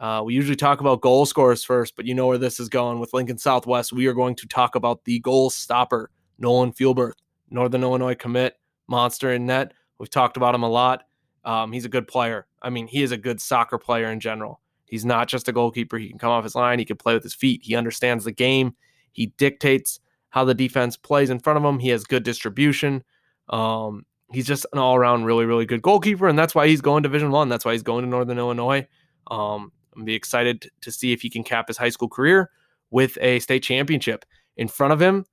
Uh, 0.00 0.22
we 0.24 0.34
usually 0.34 0.56
talk 0.56 0.80
about 0.80 1.00
goal 1.00 1.24
scorers 1.24 1.64
first, 1.64 1.96
but 1.96 2.04
you 2.04 2.14
know 2.14 2.26
where 2.26 2.38
this 2.38 2.60
is 2.60 2.68
going 2.68 3.00
with 3.00 3.14
Lincoln 3.14 3.38
Southwest. 3.38 3.92
We 3.92 4.06
are 4.06 4.12
going 4.12 4.34
to 4.36 4.46
talk 4.46 4.74
about 4.74 5.04
the 5.04 5.20
goal 5.20 5.48
stopper, 5.48 6.10
Nolan 6.38 6.72
Fuelberth, 6.72 7.16
Northern 7.50 7.82
Illinois 7.82 8.14
commit, 8.14 8.54
monster 8.88 9.32
in 9.32 9.46
net. 9.46 9.72
We've 9.98 10.10
talked 10.10 10.36
about 10.36 10.54
him 10.54 10.62
a 10.62 10.68
lot. 10.68 11.04
Um, 11.44 11.72
he's 11.72 11.84
a 11.84 11.88
good 11.88 12.08
player. 12.08 12.46
I 12.60 12.70
mean, 12.70 12.86
he 12.86 13.02
is 13.02 13.12
a 13.12 13.16
good 13.16 13.40
soccer 13.40 13.78
player 13.78 14.10
in 14.10 14.20
general. 14.20 14.60
He's 14.86 15.04
not 15.04 15.28
just 15.28 15.48
a 15.48 15.52
goalkeeper. 15.52 15.98
He 15.98 16.08
can 16.08 16.18
come 16.18 16.30
off 16.30 16.44
his 16.44 16.54
line. 16.54 16.78
He 16.78 16.84
can 16.84 16.96
play 16.96 17.14
with 17.14 17.22
his 17.22 17.34
feet. 17.34 17.62
He 17.62 17.74
understands 17.74 18.24
the 18.24 18.32
game. 18.32 18.74
He 19.12 19.26
dictates 19.38 20.00
how 20.30 20.44
the 20.44 20.54
defense 20.54 20.96
plays 20.96 21.30
in 21.30 21.38
front 21.38 21.56
of 21.56 21.64
him. 21.64 21.78
He 21.78 21.88
has 21.88 22.04
good 22.04 22.22
distribution. 22.22 23.02
Um, 23.48 24.04
he's 24.32 24.46
just 24.46 24.66
an 24.72 24.78
all 24.78 24.96
around 24.96 25.24
really, 25.24 25.44
really 25.44 25.66
good 25.66 25.82
goalkeeper, 25.82 26.28
and 26.28 26.38
that's 26.38 26.54
why 26.54 26.68
he's 26.68 26.80
going 26.80 27.02
Division 27.02 27.30
One. 27.30 27.48
That's 27.48 27.64
why 27.64 27.72
he's 27.72 27.82
going 27.82 28.04
to 28.04 28.10
Northern 28.10 28.38
Illinois. 28.38 28.86
Um, 29.28 29.72
I'm 29.96 30.04
be 30.04 30.14
excited 30.14 30.70
to 30.82 30.92
see 30.92 31.12
if 31.12 31.22
he 31.22 31.30
can 31.30 31.42
cap 31.42 31.68
his 31.68 31.78
high 31.78 31.88
school 31.88 32.08
career 32.08 32.50
with 32.90 33.16
a 33.20 33.40
state 33.40 33.62
championship 33.62 34.24
in 34.56 34.68
front 34.68 34.92
of 34.92 35.00
him. 35.00 35.24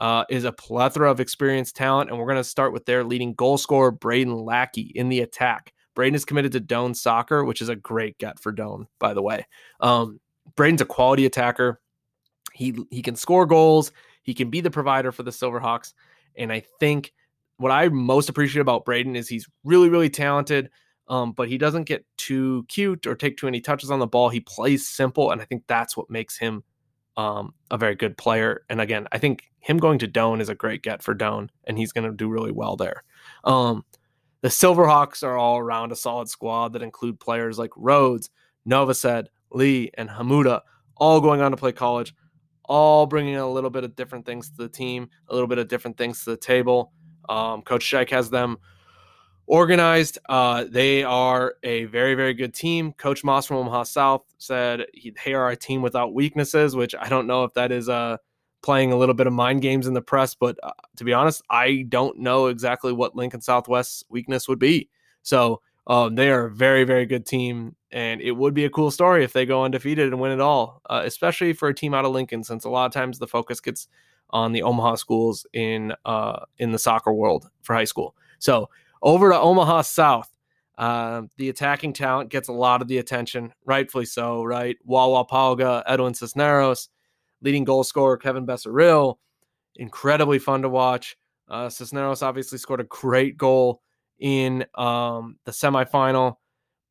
Uh, 0.00 0.24
is 0.30 0.44
a 0.44 0.52
plethora 0.52 1.10
of 1.10 1.20
experienced 1.20 1.76
talent, 1.76 2.08
and 2.08 2.18
we're 2.18 2.24
going 2.24 2.36
to 2.36 2.42
start 2.44 2.72
with 2.72 2.86
their 2.86 3.04
leading 3.04 3.34
goal 3.34 3.58
scorer, 3.58 3.90
Braden 3.90 4.34
Lackey, 4.34 4.90
in 4.94 5.10
the 5.10 5.20
attack. 5.20 5.74
Braden 5.94 6.14
is 6.14 6.24
committed 6.24 6.52
to 6.52 6.60
Doane 6.60 6.96
Soccer, 6.96 7.44
which 7.44 7.60
is 7.60 7.68
a 7.68 7.76
great 7.76 8.16
get 8.16 8.40
for 8.40 8.52
Doane, 8.52 8.86
by 8.98 9.12
the 9.12 9.20
way. 9.20 9.46
Um, 9.80 10.18
Braden's 10.56 10.80
a 10.80 10.86
quality 10.86 11.26
attacker. 11.26 11.80
He 12.54 12.74
he 12.90 13.02
can 13.02 13.16
score 13.16 13.44
goals. 13.44 13.92
He 14.22 14.32
can 14.32 14.48
be 14.48 14.60
the 14.60 14.70
provider 14.70 15.12
for 15.12 15.22
the 15.22 15.30
Silverhawks, 15.30 15.92
and 16.36 16.50
I 16.50 16.64
think 16.78 17.12
what 17.58 17.70
I 17.70 17.88
most 17.90 18.30
appreciate 18.30 18.62
about 18.62 18.86
Braden 18.86 19.16
is 19.16 19.28
he's 19.28 19.46
really 19.64 19.90
really 19.90 20.10
talented. 20.10 20.70
Um, 21.08 21.32
but 21.32 21.48
he 21.48 21.58
doesn't 21.58 21.84
get 21.84 22.06
too 22.16 22.64
cute 22.68 23.04
or 23.04 23.16
take 23.16 23.36
too 23.36 23.48
many 23.48 23.60
touches 23.60 23.90
on 23.90 23.98
the 23.98 24.06
ball. 24.06 24.28
He 24.28 24.40
plays 24.40 24.86
simple, 24.86 25.32
and 25.32 25.42
I 25.42 25.44
think 25.44 25.64
that's 25.66 25.96
what 25.96 26.08
makes 26.08 26.38
him 26.38 26.62
um, 27.16 27.54
a 27.70 27.78
very 27.78 27.94
good 27.94 28.16
player. 28.16 28.64
And 28.68 28.80
again, 28.80 29.06
I 29.12 29.18
think 29.18 29.44
him 29.58 29.78
going 29.78 29.98
to 30.00 30.08
Doane 30.08 30.40
is 30.40 30.48
a 30.48 30.54
great 30.54 30.82
get 30.82 31.02
for 31.02 31.14
Doane, 31.14 31.48
and 31.64 31.78
he's 31.78 31.92
going 31.92 32.10
to 32.10 32.16
do 32.16 32.28
really 32.28 32.52
well 32.52 32.76
there. 32.76 33.04
Um, 33.44 33.84
the 34.42 34.48
Silverhawks 34.48 35.22
are 35.22 35.36
all 35.36 35.58
around 35.58 35.92
a 35.92 35.96
solid 35.96 36.28
squad 36.28 36.72
that 36.72 36.82
include 36.82 37.20
players 37.20 37.58
like 37.58 37.70
Rhodes, 37.76 38.30
Novosad, 38.68 39.26
Lee, 39.52 39.90
and 39.94 40.08
Hamuda, 40.08 40.62
all 40.96 41.20
going 41.20 41.40
on 41.40 41.50
to 41.50 41.56
play 41.56 41.72
college, 41.72 42.14
all 42.64 43.06
bringing 43.06 43.36
a 43.36 43.50
little 43.50 43.70
bit 43.70 43.84
of 43.84 43.96
different 43.96 44.24
things 44.24 44.48
to 44.50 44.56
the 44.56 44.68
team, 44.68 45.08
a 45.28 45.34
little 45.34 45.48
bit 45.48 45.58
of 45.58 45.68
different 45.68 45.98
things 45.98 46.24
to 46.24 46.30
the 46.30 46.36
table. 46.36 46.92
Um, 47.28 47.62
Coach 47.62 47.82
Shike 47.82 48.10
has 48.10 48.30
them 48.30 48.58
organized. 49.50 50.16
Uh, 50.28 50.64
they 50.68 51.02
are 51.02 51.54
a 51.64 51.84
very, 51.86 52.14
very 52.14 52.32
good 52.32 52.54
team. 52.54 52.92
Coach 52.92 53.24
Moss 53.24 53.46
from 53.46 53.56
Omaha 53.56 53.82
South 53.82 54.22
said 54.38 54.86
he, 54.94 55.12
they 55.24 55.34
are 55.34 55.50
a 55.50 55.56
team 55.56 55.82
without 55.82 56.14
weaknesses, 56.14 56.76
which 56.76 56.94
I 56.94 57.08
don't 57.08 57.26
know 57.26 57.42
if 57.42 57.52
that 57.54 57.72
is 57.72 57.88
uh, 57.88 58.18
playing 58.62 58.92
a 58.92 58.96
little 58.96 59.14
bit 59.14 59.26
of 59.26 59.32
mind 59.32 59.60
games 59.60 59.88
in 59.88 59.94
the 59.94 60.02
press, 60.02 60.36
but 60.36 60.56
uh, 60.62 60.70
to 60.96 61.04
be 61.04 61.12
honest, 61.12 61.42
I 61.50 61.84
don't 61.88 62.18
know 62.18 62.46
exactly 62.46 62.92
what 62.92 63.16
Lincoln 63.16 63.40
Southwest's 63.40 64.04
weakness 64.08 64.48
would 64.48 64.60
be. 64.60 64.88
So 65.22 65.60
um, 65.88 66.14
they 66.14 66.30
are 66.30 66.46
a 66.46 66.50
very, 66.50 66.84
very 66.84 67.04
good 67.04 67.26
team, 67.26 67.74
and 67.90 68.20
it 68.20 68.32
would 68.32 68.54
be 68.54 68.66
a 68.66 68.70
cool 68.70 68.92
story 68.92 69.24
if 69.24 69.32
they 69.32 69.46
go 69.46 69.64
undefeated 69.64 70.12
and 70.12 70.20
win 70.20 70.30
it 70.30 70.40
all, 70.40 70.80
uh, 70.88 71.02
especially 71.04 71.54
for 71.54 71.68
a 71.68 71.74
team 71.74 71.92
out 71.92 72.04
of 72.04 72.12
Lincoln, 72.12 72.44
since 72.44 72.64
a 72.64 72.70
lot 72.70 72.86
of 72.86 72.92
times 72.92 73.18
the 73.18 73.26
focus 73.26 73.60
gets 73.60 73.88
on 74.30 74.52
the 74.52 74.62
Omaha 74.62 74.94
schools 74.94 75.44
in 75.52 75.92
uh, 76.04 76.44
in 76.58 76.70
the 76.70 76.78
soccer 76.78 77.12
world 77.12 77.50
for 77.62 77.74
high 77.74 77.84
school. 77.84 78.14
So 78.38 78.68
over 79.02 79.30
to 79.30 79.38
Omaha 79.38 79.82
South. 79.82 80.28
Uh, 80.78 81.22
the 81.36 81.50
attacking 81.50 81.92
talent 81.92 82.30
gets 82.30 82.48
a 82.48 82.52
lot 82.52 82.80
of 82.80 82.88
the 82.88 82.98
attention, 82.98 83.52
rightfully 83.66 84.06
so, 84.06 84.42
right? 84.42 84.76
Wawa 84.84 85.26
Pauga, 85.26 85.82
Edwin 85.86 86.14
Cisneros, 86.14 86.88
leading 87.42 87.64
goal 87.64 87.84
scorer 87.84 88.16
Kevin 88.16 88.46
Bessaril, 88.46 89.16
incredibly 89.76 90.38
fun 90.38 90.62
to 90.62 90.68
watch. 90.70 91.16
Uh, 91.48 91.68
Cisneros 91.68 92.22
obviously 92.22 92.58
scored 92.58 92.80
a 92.80 92.84
great 92.84 93.36
goal 93.36 93.82
in 94.20 94.64
um, 94.74 95.36
the 95.44 95.52
semifinal, 95.52 96.36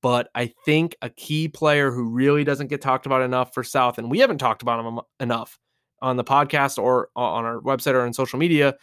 but 0.02 0.30
I 0.36 0.54
think 0.66 0.96
a 1.02 1.10
key 1.10 1.48
player 1.48 1.92
who 1.92 2.10
really 2.10 2.44
doesn't 2.44 2.68
get 2.68 2.82
talked 2.82 3.06
about 3.06 3.22
enough 3.22 3.54
for 3.54 3.64
South, 3.64 3.98
and 3.98 4.12
we 4.12 4.20
haven't 4.20 4.38
talked 4.38 4.62
about 4.62 4.86
him 4.86 5.00
enough 5.20 5.58
on 6.02 6.16
the 6.16 6.24
podcast 6.24 6.78
or 6.78 7.10
on 7.16 7.44
our 7.44 7.60
website 7.60 7.94
or 7.94 8.02
on 8.02 8.14
social 8.14 8.38
media, 8.40 8.76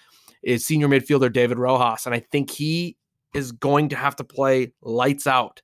is 0.43 0.65
senior 0.67 0.89
midfielder 0.89 1.33
David 1.33 1.59
Rojas. 1.59 2.07
And 2.07 2.15
I 2.15 2.21
think 2.21 2.51
he 2.51 2.97
is 3.37 3.53
going 3.53 3.91
to 3.91 3.97
have 3.97 4.17
to 4.17 4.25
play 4.25 4.73
lights 4.83 5.27
out 5.27 5.63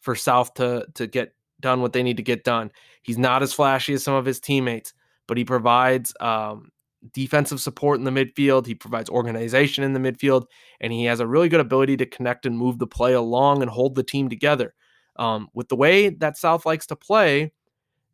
for 0.00 0.14
South 0.14 0.54
to 0.54 0.86
to 0.94 1.06
get 1.06 1.34
done 1.60 1.80
what 1.80 1.92
they 1.92 2.02
need 2.02 2.16
to 2.16 2.22
get 2.22 2.44
done. 2.44 2.70
He's 3.02 3.18
not 3.18 3.42
as 3.42 3.52
flashy 3.52 3.94
as 3.94 4.02
some 4.02 4.14
of 4.14 4.24
his 4.24 4.40
teammates, 4.40 4.92
but 5.28 5.38
he 5.38 5.44
provides 5.44 6.12
um, 6.20 6.70
defensive 7.12 7.60
support 7.60 7.98
in 7.98 8.04
the 8.04 8.10
midfield. 8.10 8.66
He 8.66 8.74
provides 8.74 9.08
organization 9.08 9.84
in 9.84 9.92
the 9.92 10.00
midfield, 10.00 10.46
and 10.80 10.92
he 10.92 11.04
has 11.04 11.20
a 11.20 11.26
really 11.26 11.48
good 11.48 11.60
ability 11.60 11.96
to 11.98 12.06
connect 12.06 12.46
and 12.46 12.58
move 12.58 12.78
the 12.78 12.86
play 12.86 13.12
along 13.14 13.62
and 13.62 13.70
hold 13.70 13.94
the 13.94 14.02
team 14.02 14.28
together. 14.28 14.74
Um, 15.16 15.48
with 15.54 15.68
the 15.68 15.76
way 15.76 16.08
that 16.08 16.36
South 16.36 16.66
likes 16.66 16.86
to 16.86 16.96
play, 16.96 17.52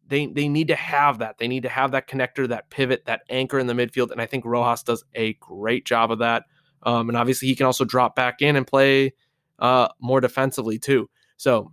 they 0.06 0.26
they 0.26 0.48
need 0.48 0.68
to 0.68 0.76
have 0.76 1.18
that. 1.18 1.38
They 1.38 1.48
need 1.48 1.62
to 1.62 1.68
have 1.68 1.92
that 1.92 2.08
connector, 2.08 2.48
that 2.48 2.70
pivot, 2.70 3.04
that 3.06 3.22
anchor 3.30 3.58
in 3.58 3.66
the 3.66 3.74
midfield, 3.74 4.10
and 4.10 4.20
I 4.20 4.26
think 4.26 4.44
Rojas 4.44 4.82
does 4.82 5.04
a 5.14 5.34
great 5.34 5.84
job 5.86 6.10
of 6.10 6.18
that. 6.18 6.44
Um, 6.82 7.08
and 7.08 7.16
obviously, 7.16 7.48
he 7.48 7.54
can 7.54 7.66
also 7.66 7.84
drop 7.84 8.14
back 8.14 8.42
in 8.42 8.56
and 8.56 8.66
play 8.66 9.12
uh, 9.58 9.88
more 10.00 10.20
defensively 10.20 10.78
too. 10.78 11.08
So, 11.36 11.72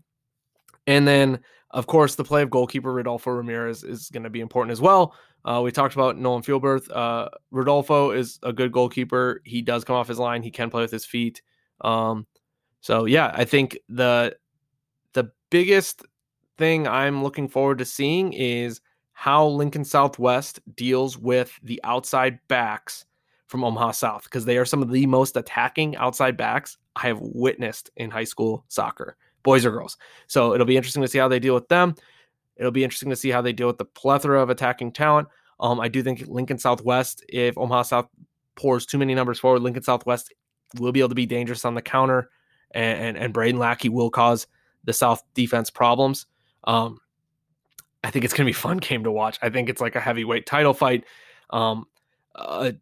and 0.88 1.08
then 1.08 1.40
of 1.76 1.88
course, 1.88 2.16
the 2.16 2.24
play 2.24 2.42
of 2.42 2.50
goalkeeper 2.50 2.94
Rodolfo 2.94 3.32
Ramirez 3.32 3.84
is 3.84 4.10
going 4.10 4.24
to 4.24 4.30
be 4.30 4.40
important 4.40 4.72
as 4.72 4.80
well. 4.80 5.14
Uh, 5.44 5.62
we 5.62 5.72
talked 5.72 5.94
about 5.94 6.18
Nolan 6.18 6.42
Fuelberth. 6.42 6.90
Uh, 6.90 7.28
Rodolfo 7.52 8.12
is 8.12 8.40
a 8.44 8.54
good 8.54 8.72
goalkeeper. 8.72 9.42
He 9.44 9.62
does 9.62 9.84
come 9.84 9.98
off 9.98 10.08
his 10.08 10.18
line. 10.18 10.42
He 10.42 10.52
can 10.52 10.70
play 10.70 10.82
with 10.82 10.92
his 10.92 11.06
feet. 11.06 11.42
Um, 11.82 12.26
so 12.80 13.06
yeah, 13.06 13.32
I 13.34 13.44
think 13.44 13.78
the 13.90 14.38
the 15.14 15.32
biggest 15.50 16.04
thing 16.58 16.88
I'm 16.88 17.22
looking 17.24 17.50
forward 17.50 17.80
to 17.80 17.86
seeing 17.86 18.32
is 18.32 18.80
how 19.12 19.46
Lincoln 19.46 19.84
Southwest 19.84 20.62
deals 20.76 21.18
with 21.18 21.60
the 21.62 21.82
outside 21.84 22.40
backs 22.48 23.06
from 23.48 23.64
Omaha 23.64 23.92
South 23.92 24.24
because 24.24 24.46
they 24.46 24.58
are 24.58 24.66
some 24.66 24.82
of 24.82 24.92
the 24.92 25.06
most 25.06 25.38
attacking 25.38 25.96
outside 25.98 26.38
backs 26.38 26.78
I 26.96 27.08
have 27.08 27.20
witnessed 27.22 27.92
in 27.98 28.10
high 28.10 28.24
school 28.24 28.66
soccer, 28.68 29.18
boys 29.44 29.66
or 29.66 29.72
girls. 29.72 29.98
So 30.28 30.54
it'll 30.54 30.66
be 30.66 30.78
interesting 30.78 31.02
to 31.02 31.08
see 31.08 31.20
how 31.20 31.28
they 31.28 31.40
deal 31.40 31.54
with 31.54 31.68
them. 31.68 31.96
It'll 32.58 32.72
be 32.72 32.84
interesting 32.84 33.10
to 33.10 33.16
see 33.16 33.30
how 33.30 33.42
they 33.42 33.54
deal 33.54 33.68
with 33.68 33.78
the 33.78 33.86
plethora 33.86 34.42
of 34.42 34.50
attacking 34.50 34.94
talent. 34.94 35.28
Um, 35.60 35.80
I 35.80 35.88
do 35.88 36.02
think 36.02 36.26
Lincoln 36.28 36.58
Southwest, 36.58 37.24
if 37.30 37.58
Omaha 37.58 37.84
South 37.84 38.10
pours 38.56 38.86
too 38.86 38.98
many 38.98 39.14
numbers 39.14 39.40
forward, 39.40 39.62
Lincoln 39.62 39.84
Southwest 39.84 40.34
will 40.80 40.92
be 40.92 41.00
able 41.00 41.10
to 41.10 41.16
be 41.16 41.26
dangerous 41.26 41.66
on 41.66 41.76
the 41.76 41.82
counter, 41.82 42.30
and 42.72 43.00
and, 43.00 43.18
and 43.18 43.34
Braden 43.34 43.60
Lackey 43.60 43.90
will 43.90 44.10
cause 44.10 44.48
the 44.84 44.94
South 44.94 45.24
defense 45.34 45.70
problems. 45.70 46.26
Um, 46.64 47.00
I 48.04 48.12
think 48.12 48.26
it's 48.26 48.34
going 48.34 48.46
to 48.46 48.52
be 48.52 48.58
a 48.58 48.60
fun 48.60 48.78
game 48.80 49.04
to 49.04 49.12
watch. 49.12 49.38
I 49.42 49.50
think 49.50 49.70
it's 49.70 49.82
like 49.82 49.96
a 49.96 50.02
heavyweight 50.02 50.46
title 50.46 50.74
fight. 50.74 51.06
Um, 51.50 51.86
uh, 52.36 52.74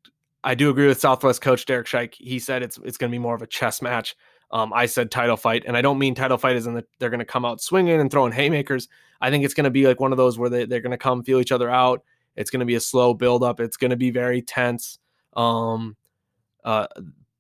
I 0.43 0.55
do 0.55 0.69
agree 0.69 0.87
with 0.87 0.99
Southwest 0.99 1.41
coach 1.41 1.65
Derek 1.65 1.87
Shike. 1.87 2.15
He 2.15 2.39
said 2.39 2.63
it's 2.63 2.77
it's 2.83 2.97
going 2.97 3.11
to 3.11 3.15
be 3.15 3.19
more 3.19 3.35
of 3.35 3.41
a 3.41 3.47
chess 3.47 3.81
match. 3.81 4.15
Um, 4.51 4.71
I 4.73 4.85
said 4.85 5.09
title 5.09 5.37
fight, 5.37 5.63
and 5.65 5.75
I 5.75 5.81
don't 5.81 5.97
mean 5.97 6.13
title 6.13 6.37
fight 6.37 6.55
as 6.55 6.67
in 6.67 6.75
that 6.75 6.85
they're 6.99 7.09
going 7.09 7.19
to 7.19 7.25
come 7.25 7.45
out 7.45 7.61
swinging 7.61 7.99
and 7.99 8.11
throwing 8.11 8.31
haymakers. 8.31 8.87
I 9.19 9.31
think 9.31 9.45
it's 9.45 9.53
going 9.53 9.63
to 9.63 9.71
be 9.71 9.87
like 9.87 9.99
one 9.99 10.11
of 10.11 10.17
those 10.17 10.37
where 10.37 10.49
they, 10.49 10.65
they're 10.65 10.81
going 10.81 10.91
to 10.91 10.97
come 10.97 11.23
feel 11.23 11.39
each 11.39 11.51
other 11.51 11.69
out. 11.69 12.03
It's 12.35 12.49
going 12.49 12.59
to 12.59 12.65
be 12.65 12.75
a 12.75 12.79
slow 12.79 13.13
build 13.13 13.43
up. 13.43 13.59
It's 13.59 13.77
going 13.77 13.91
to 13.91 13.97
be 13.97 14.11
very 14.11 14.41
tense. 14.41 14.99
Um, 15.35 15.95
uh, 16.63 16.87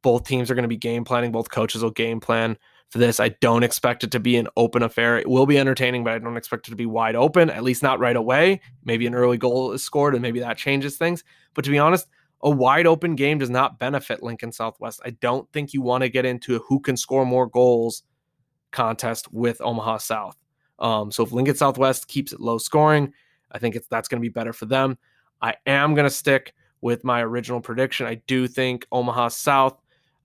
both 0.01 0.25
teams 0.25 0.49
are 0.49 0.55
going 0.55 0.63
to 0.63 0.69
be 0.69 0.77
game 0.77 1.03
planning. 1.03 1.31
Both 1.31 1.51
coaches 1.51 1.83
will 1.83 1.91
game 1.91 2.19
plan 2.19 2.57
for 2.89 2.99
this. 2.99 3.19
I 3.19 3.29
don't 3.29 3.63
expect 3.63 4.03
it 4.03 4.11
to 4.11 4.19
be 4.19 4.37
an 4.37 4.47
open 4.55 4.83
affair. 4.83 5.17
It 5.17 5.27
will 5.27 5.45
be 5.45 5.57
entertaining, 5.57 6.03
but 6.03 6.13
I 6.13 6.19
don't 6.19 6.37
expect 6.37 6.67
it 6.67 6.71
to 6.71 6.77
be 6.77 6.85
wide 6.85 7.15
open, 7.15 7.49
at 7.49 7.63
least 7.63 7.83
not 7.83 7.99
right 7.99 8.15
away. 8.15 8.61
Maybe 8.85 9.07
an 9.07 9.15
early 9.15 9.37
goal 9.37 9.71
is 9.71 9.83
scored 9.83 10.13
and 10.13 10.21
maybe 10.21 10.39
that 10.39 10.57
changes 10.57 10.97
things. 10.97 11.23
But 11.53 11.65
to 11.65 11.71
be 11.71 11.79
honest, 11.79 12.07
a 12.43 12.49
wide 12.49 12.85
open 12.85 13.15
game 13.15 13.39
does 13.39 13.49
not 13.49 13.79
benefit 13.79 14.21
Lincoln 14.21 14.51
Southwest. 14.51 15.01
I 15.05 15.11
don't 15.11 15.51
think 15.51 15.73
you 15.73 15.81
want 15.81 16.03
to 16.03 16.09
get 16.09 16.25
into 16.25 16.55
a 16.55 16.59
who 16.59 16.79
can 16.79 16.97
score 16.97 17.25
more 17.25 17.47
goals 17.47 18.03
contest 18.71 19.31
with 19.33 19.61
Omaha 19.61 19.97
South. 19.97 20.37
Um, 20.79 21.11
so 21.11 21.23
if 21.23 21.31
Lincoln 21.31 21.55
Southwest 21.55 22.07
keeps 22.07 22.33
it 22.33 22.39
low 22.39 22.57
scoring, 22.57 23.13
I 23.51 23.59
think 23.59 23.77
that's 23.89 24.07
going 24.07 24.21
to 24.21 24.25
be 24.25 24.31
better 24.33 24.53
for 24.53 24.65
them. 24.65 24.97
I 25.41 25.55
am 25.65 25.95
going 25.95 26.05
to 26.05 26.13
stick 26.13 26.53
with 26.81 27.03
my 27.03 27.21
original 27.21 27.61
prediction. 27.61 28.05
I 28.05 28.15
do 28.27 28.47
think 28.47 28.85
Omaha 28.91 29.29
South 29.29 29.81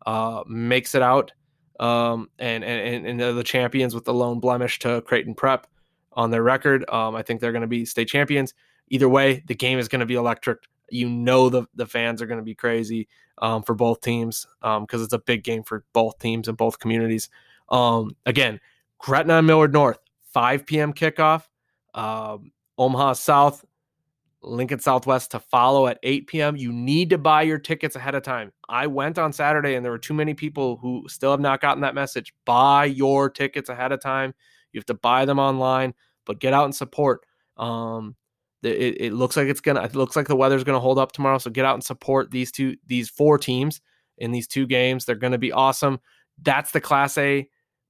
uh, 0.06 0.42
makes 0.46 0.94
it 0.94 1.02
out 1.02 1.32
um, 1.80 2.28
and, 2.38 2.64
and 2.64 3.06
and 3.06 3.20
they're 3.20 3.32
the 3.32 3.44
champions 3.44 3.94
with 3.94 4.04
the 4.04 4.14
lone 4.14 4.40
blemish 4.40 4.78
to 4.80 5.00
Creighton 5.02 5.34
Prep 5.34 5.66
on 6.12 6.30
their 6.30 6.42
record. 6.42 6.84
Um, 6.90 7.14
I 7.14 7.22
think 7.22 7.40
they're 7.40 7.52
going 7.52 7.62
to 7.62 7.68
be 7.68 7.84
state 7.84 8.08
champions. 8.08 8.54
Either 8.88 9.08
way, 9.08 9.44
the 9.46 9.54
game 9.54 9.78
is 9.78 9.88
going 9.88 10.00
to 10.00 10.06
be 10.06 10.14
electric 10.14 10.58
you 10.90 11.08
know 11.08 11.48
the 11.48 11.64
the 11.74 11.86
fans 11.86 12.22
are 12.22 12.26
going 12.26 12.38
to 12.38 12.44
be 12.44 12.54
crazy 12.54 13.08
um, 13.38 13.62
for 13.62 13.74
both 13.74 14.00
teams 14.00 14.46
because 14.60 14.76
um, 14.76 14.86
it's 14.90 15.12
a 15.12 15.18
big 15.18 15.44
game 15.44 15.62
for 15.62 15.84
both 15.92 16.18
teams 16.18 16.48
and 16.48 16.56
both 16.56 16.78
communities. 16.78 17.28
Um, 17.68 18.16
again, 18.26 18.60
Gretna 18.98 19.38
and 19.38 19.46
Millard 19.46 19.72
North, 19.72 19.98
5 20.32 20.66
p.m. 20.66 20.92
kickoff. 20.92 21.44
Um, 21.94 22.52
Omaha 22.76 23.14
South, 23.14 23.64
Lincoln 24.42 24.78
Southwest 24.78 25.32
to 25.32 25.40
follow 25.40 25.86
at 25.86 25.98
8 26.02 26.26
p.m. 26.26 26.56
You 26.56 26.72
need 26.72 27.10
to 27.10 27.18
buy 27.18 27.42
your 27.42 27.58
tickets 27.58 27.96
ahead 27.96 28.14
of 28.14 28.22
time. 28.22 28.52
I 28.68 28.86
went 28.86 29.18
on 29.18 29.32
Saturday 29.32 29.74
and 29.74 29.84
there 29.84 29.92
were 29.92 29.98
too 29.98 30.14
many 30.14 30.34
people 30.34 30.76
who 30.76 31.04
still 31.08 31.32
have 31.32 31.40
not 31.40 31.60
gotten 31.60 31.82
that 31.82 31.94
message. 31.94 32.34
Buy 32.44 32.84
your 32.84 33.30
tickets 33.30 33.68
ahead 33.68 33.92
of 33.92 34.00
time. 34.00 34.34
You 34.72 34.78
have 34.78 34.86
to 34.86 34.94
buy 34.94 35.24
them 35.24 35.38
online, 35.38 35.94
but 36.24 36.40
get 36.40 36.54
out 36.54 36.64
and 36.64 36.74
support. 36.74 37.24
Um, 37.56 38.14
it, 38.62 39.00
it 39.00 39.12
looks 39.12 39.36
like 39.36 39.48
it's 39.48 39.60
gonna. 39.60 39.82
It 39.82 39.94
looks 39.94 40.16
like 40.16 40.28
the 40.28 40.36
weather's 40.36 40.64
gonna 40.64 40.80
hold 40.80 40.98
up 40.98 41.12
tomorrow. 41.12 41.38
So 41.38 41.50
get 41.50 41.64
out 41.64 41.74
and 41.74 41.84
support 41.84 42.30
these 42.30 42.50
two, 42.50 42.76
these 42.86 43.08
four 43.08 43.38
teams 43.38 43.80
in 44.18 44.32
these 44.32 44.48
two 44.48 44.66
games. 44.66 45.04
They're 45.04 45.14
gonna 45.14 45.38
be 45.38 45.52
awesome. 45.52 46.00
That's 46.42 46.72
the 46.72 46.80
Class 46.80 47.16
A 47.18 47.48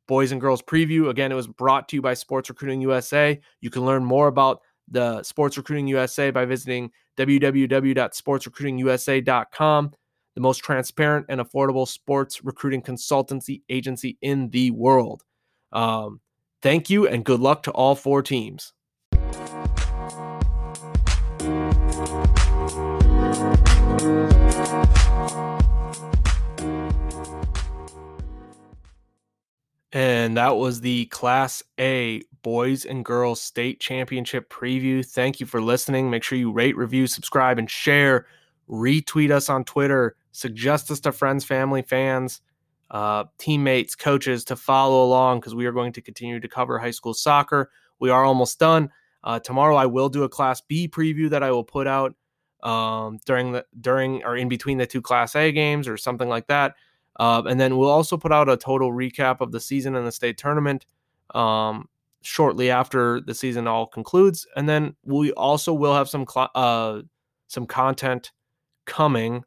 boys 0.09 0.33
and 0.33 0.41
girls 0.41 0.63
preview. 0.63 1.11
Again, 1.11 1.31
it 1.31 1.37
was 1.37 1.47
brought 1.47 1.89
to 1.91 1.97
you 1.97 2.03
by 2.03 2.15
Sports 2.15 2.49
Recruiting 2.49 2.81
USA. 2.81 3.39
You 3.61 3.71
can 3.71 3.85
learn 3.85 4.05
more 4.05 4.27
about 4.27 4.63
the 4.91 5.23
Sports 5.23 5.57
Recruiting 5.57 5.87
USA 5.87 6.33
by 6.33 6.45
visiting 6.47 6.91
www.sportsrecruitingusa.com, 7.17 9.93
the 10.35 10.41
most 10.41 10.59
transparent 10.59 11.27
and 11.29 11.41
affordable 11.41 11.87
sports 11.87 12.45
recruiting 12.45 12.83
consultancy 12.83 13.63
agency 13.69 14.19
in 14.23 14.51
the 14.51 14.73
world. 14.73 15.23
Um, 15.73 16.21
thank 16.63 16.91
you 16.91 17.07
and 17.07 17.25
good 17.25 17.39
luck 17.41 17.63
to 17.65 17.73
all 17.73 17.95
four 17.95 18.23
teams. 18.23 18.73
And 29.91 30.37
that 30.37 30.57
was 30.57 30.83
the 30.83 31.07
Class 31.07 31.63
A 31.81 32.23
Boys 32.43 32.85
and 32.85 33.05
Girls 33.05 33.41
State 33.41 33.81
Championship 33.81 34.51
preview. 34.51 35.05
Thank 35.05 35.41
you 35.41 35.47
for 35.47 35.61
listening. 35.61 36.11
Make 36.11 36.23
sure 36.23 36.39
you 36.39 36.53
rate, 36.53 36.77
review, 36.77 37.07
subscribe, 37.07 37.59
and 37.59 37.71
share. 37.71 38.27
Retweet 38.69 39.31
us 39.31 39.49
on 39.49 39.65
Twitter. 39.65 40.17
Suggest 40.33 40.91
us 40.91 41.01
to 41.01 41.13
friends, 41.13 41.45
family, 41.45 41.83
fans, 41.83 42.43
uh, 42.91 43.25
teammates, 43.39 43.95
coaches 43.95 44.45
to 44.45 44.57
follow 44.57 45.03
along 45.03 45.41
because 45.41 45.55
we 45.55 45.67
are 45.67 45.73
going 45.73 45.93
to 45.95 46.03
continue 46.03 46.39
to 46.39 46.49
cover 46.49 46.79
high 46.79 46.91
school 46.91 47.15
soccer. 47.15 47.71
We 47.99 48.11
are 48.11 48.25
almost 48.25 48.59
done. 48.59 48.91
Uh, 49.25 49.41
tomorrow, 49.41 49.77
I 49.77 49.87
will 49.87 50.11
do 50.11 50.23
a 50.25 50.29
Class 50.29 50.61
B 50.61 50.89
preview 50.89 51.31
that 51.31 51.43
I 51.43 51.51
will 51.51 51.65
put 51.65 51.87
out 51.87 52.15
um, 52.63 53.19
during 53.27 53.53
the 53.53 53.65
during 53.81 54.25
or 54.25 54.37
in 54.37 54.49
between 54.49 54.79
the 54.79 54.87
two 54.87 55.03
Class 55.03 55.37
A 55.37 55.53
games 55.53 55.89
or 55.89 55.97
something 55.97 56.29
like 56.29 56.47
that. 56.49 56.75
Uh, 57.19 57.43
and 57.49 57.59
then 57.61 57.77
we'll 57.77 57.91
also 57.91 58.17
put 58.17 58.33
out 58.33 58.49
a 58.49 58.57
total 58.57 58.93
recap 58.93 59.41
of 59.41 59.51
the 59.51 59.61
season 59.61 59.97
and 59.97 60.07
the 60.07 60.13
state 60.13 60.39
tournament 60.39 60.87
um, 61.35 61.89
shortly 62.23 62.71
after 62.71 63.21
the 63.21 63.35
season 63.35 63.67
all 63.67 63.87
concludes. 63.87 64.47
And 64.57 64.69
then 64.69 64.95
we 65.05 65.33
also 65.33 65.73
will 65.73 65.95
have 65.95 66.09
some 66.09 66.27
cl- 66.29 66.51
uh, 66.55 67.03
some 67.49 67.67
content 67.67 68.33
coming 68.85 69.45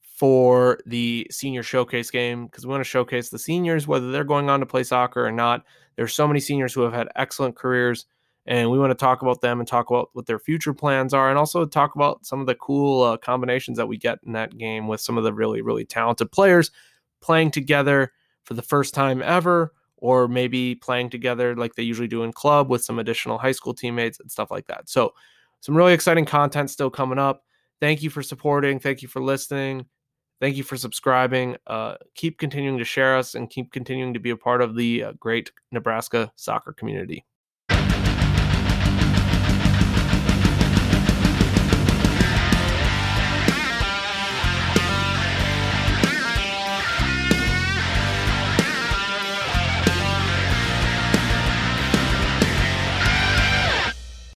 for 0.00 0.78
the 0.86 1.26
senior 1.30 1.62
showcase 1.62 2.10
game 2.10 2.46
because 2.46 2.64
we 2.64 2.70
want 2.70 2.80
to 2.80 2.88
showcase 2.88 3.28
the 3.28 3.38
seniors, 3.38 3.88
whether 3.88 4.12
they're 4.12 4.24
going 4.24 4.48
on 4.48 4.60
to 4.60 4.66
play 4.66 4.84
soccer 4.84 5.26
or 5.26 5.32
not. 5.32 5.64
There's 5.96 6.14
so 6.14 6.28
many 6.28 6.40
seniors 6.40 6.72
who 6.72 6.82
have 6.82 6.92
had 6.92 7.08
excellent 7.16 7.56
careers, 7.56 8.06
and 8.46 8.70
we 8.70 8.78
want 8.78 8.90
to 8.90 8.94
talk 8.94 9.22
about 9.22 9.40
them 9.40 9.60
and 9.60 9.68
talk 9.68 9.90
about 9.90 10.10
what 10.14 10.26
their 10.26 10.38
future 10.38 10.74
plans 10.74 11.14
are, 11.14 11.28
and 11.28 11.38
also 11.38 11.64
talk 11.64 11.94
about 11.94 12.26
some 12.26 12.40
of 12.40 12.46
the 12.46 12.54
cool 12.56 13.02
uh, 13.02 13.16
combinations 13.16 13.78
that 13.78 13.86
we 13.86 13.96
get 13.96 14.18
in 14.26 14.32
that 14.32 14.56
game 14.56 14.88
with 14.88 15.00
some 15.00 15.16
of 15.16 15.24
the 15.24 15.32
really, 15.32 15.62
really 15.62 15.84
talented 15.84 16.30
players 16.32 16.70
playing 17.20 17.50
together 17.50 18.12
for 18.44 18.54
the 18.54 18.62
first 18.62 18.94
time 18.94 19.22
ever, 19.22 19.72
or 19.96 20.26
maybe 20.26 20.74
playing 20.74 21.08
together 21.08 21.54
like 21.54 21.76
they 21.76 21.82
usually 21.84 22.08
do 22.08 22.24
in 22.24 22.32
club 22.32 22.68
with 22.68 22.82
some 22.82 22.98
additional 22.98 23.38
high 23.38 23.52
school 23.52 23.72
teammates 23.72 24.18
and 24.18 24.30
stuff 24.30 24.50
like 24.50 24.66
that. 24.66 24.88
So, 24.88 25.14
some 25.60 25.76
really 25.76 25.92
exciting 25.92 26.24
content 26.24 26.70
still 26.70 26.90
coming 26.90 27.20
up. 27.20 27.44
Thank 27.80 28.02
you 28.02 28.10
for 28.10 28.22
supporting. 28.22 28.80
Thank 28.80 29.02
you 29.02 29.08
for 29.08 29.22
listening. 29.22 29.86
Thank 30.40 30.56
you 30.56 30.64
for 30.64 30.76
subscribing. 30.76 31.56
Uh, 31.68 31.94
keep 32.16 32.38
continuing 32.38 32.78
to 32.78 32.84
share 32.84 33.16
us 33.16 33.36
and 33.36 33.48
keep 33.48 33.72
continuing 33.72 34.12
to 34.14 34.18
be 34.18 34.30
a 34.30 34.36
part 34.36 34.60
of 34.60 34.74
the 34.74 35.04
uh, 35.04 35.12
great 35.20 35.52
Nebraska 35.70 36.32
soccer 36.34 36.72
community. 36.72 37.24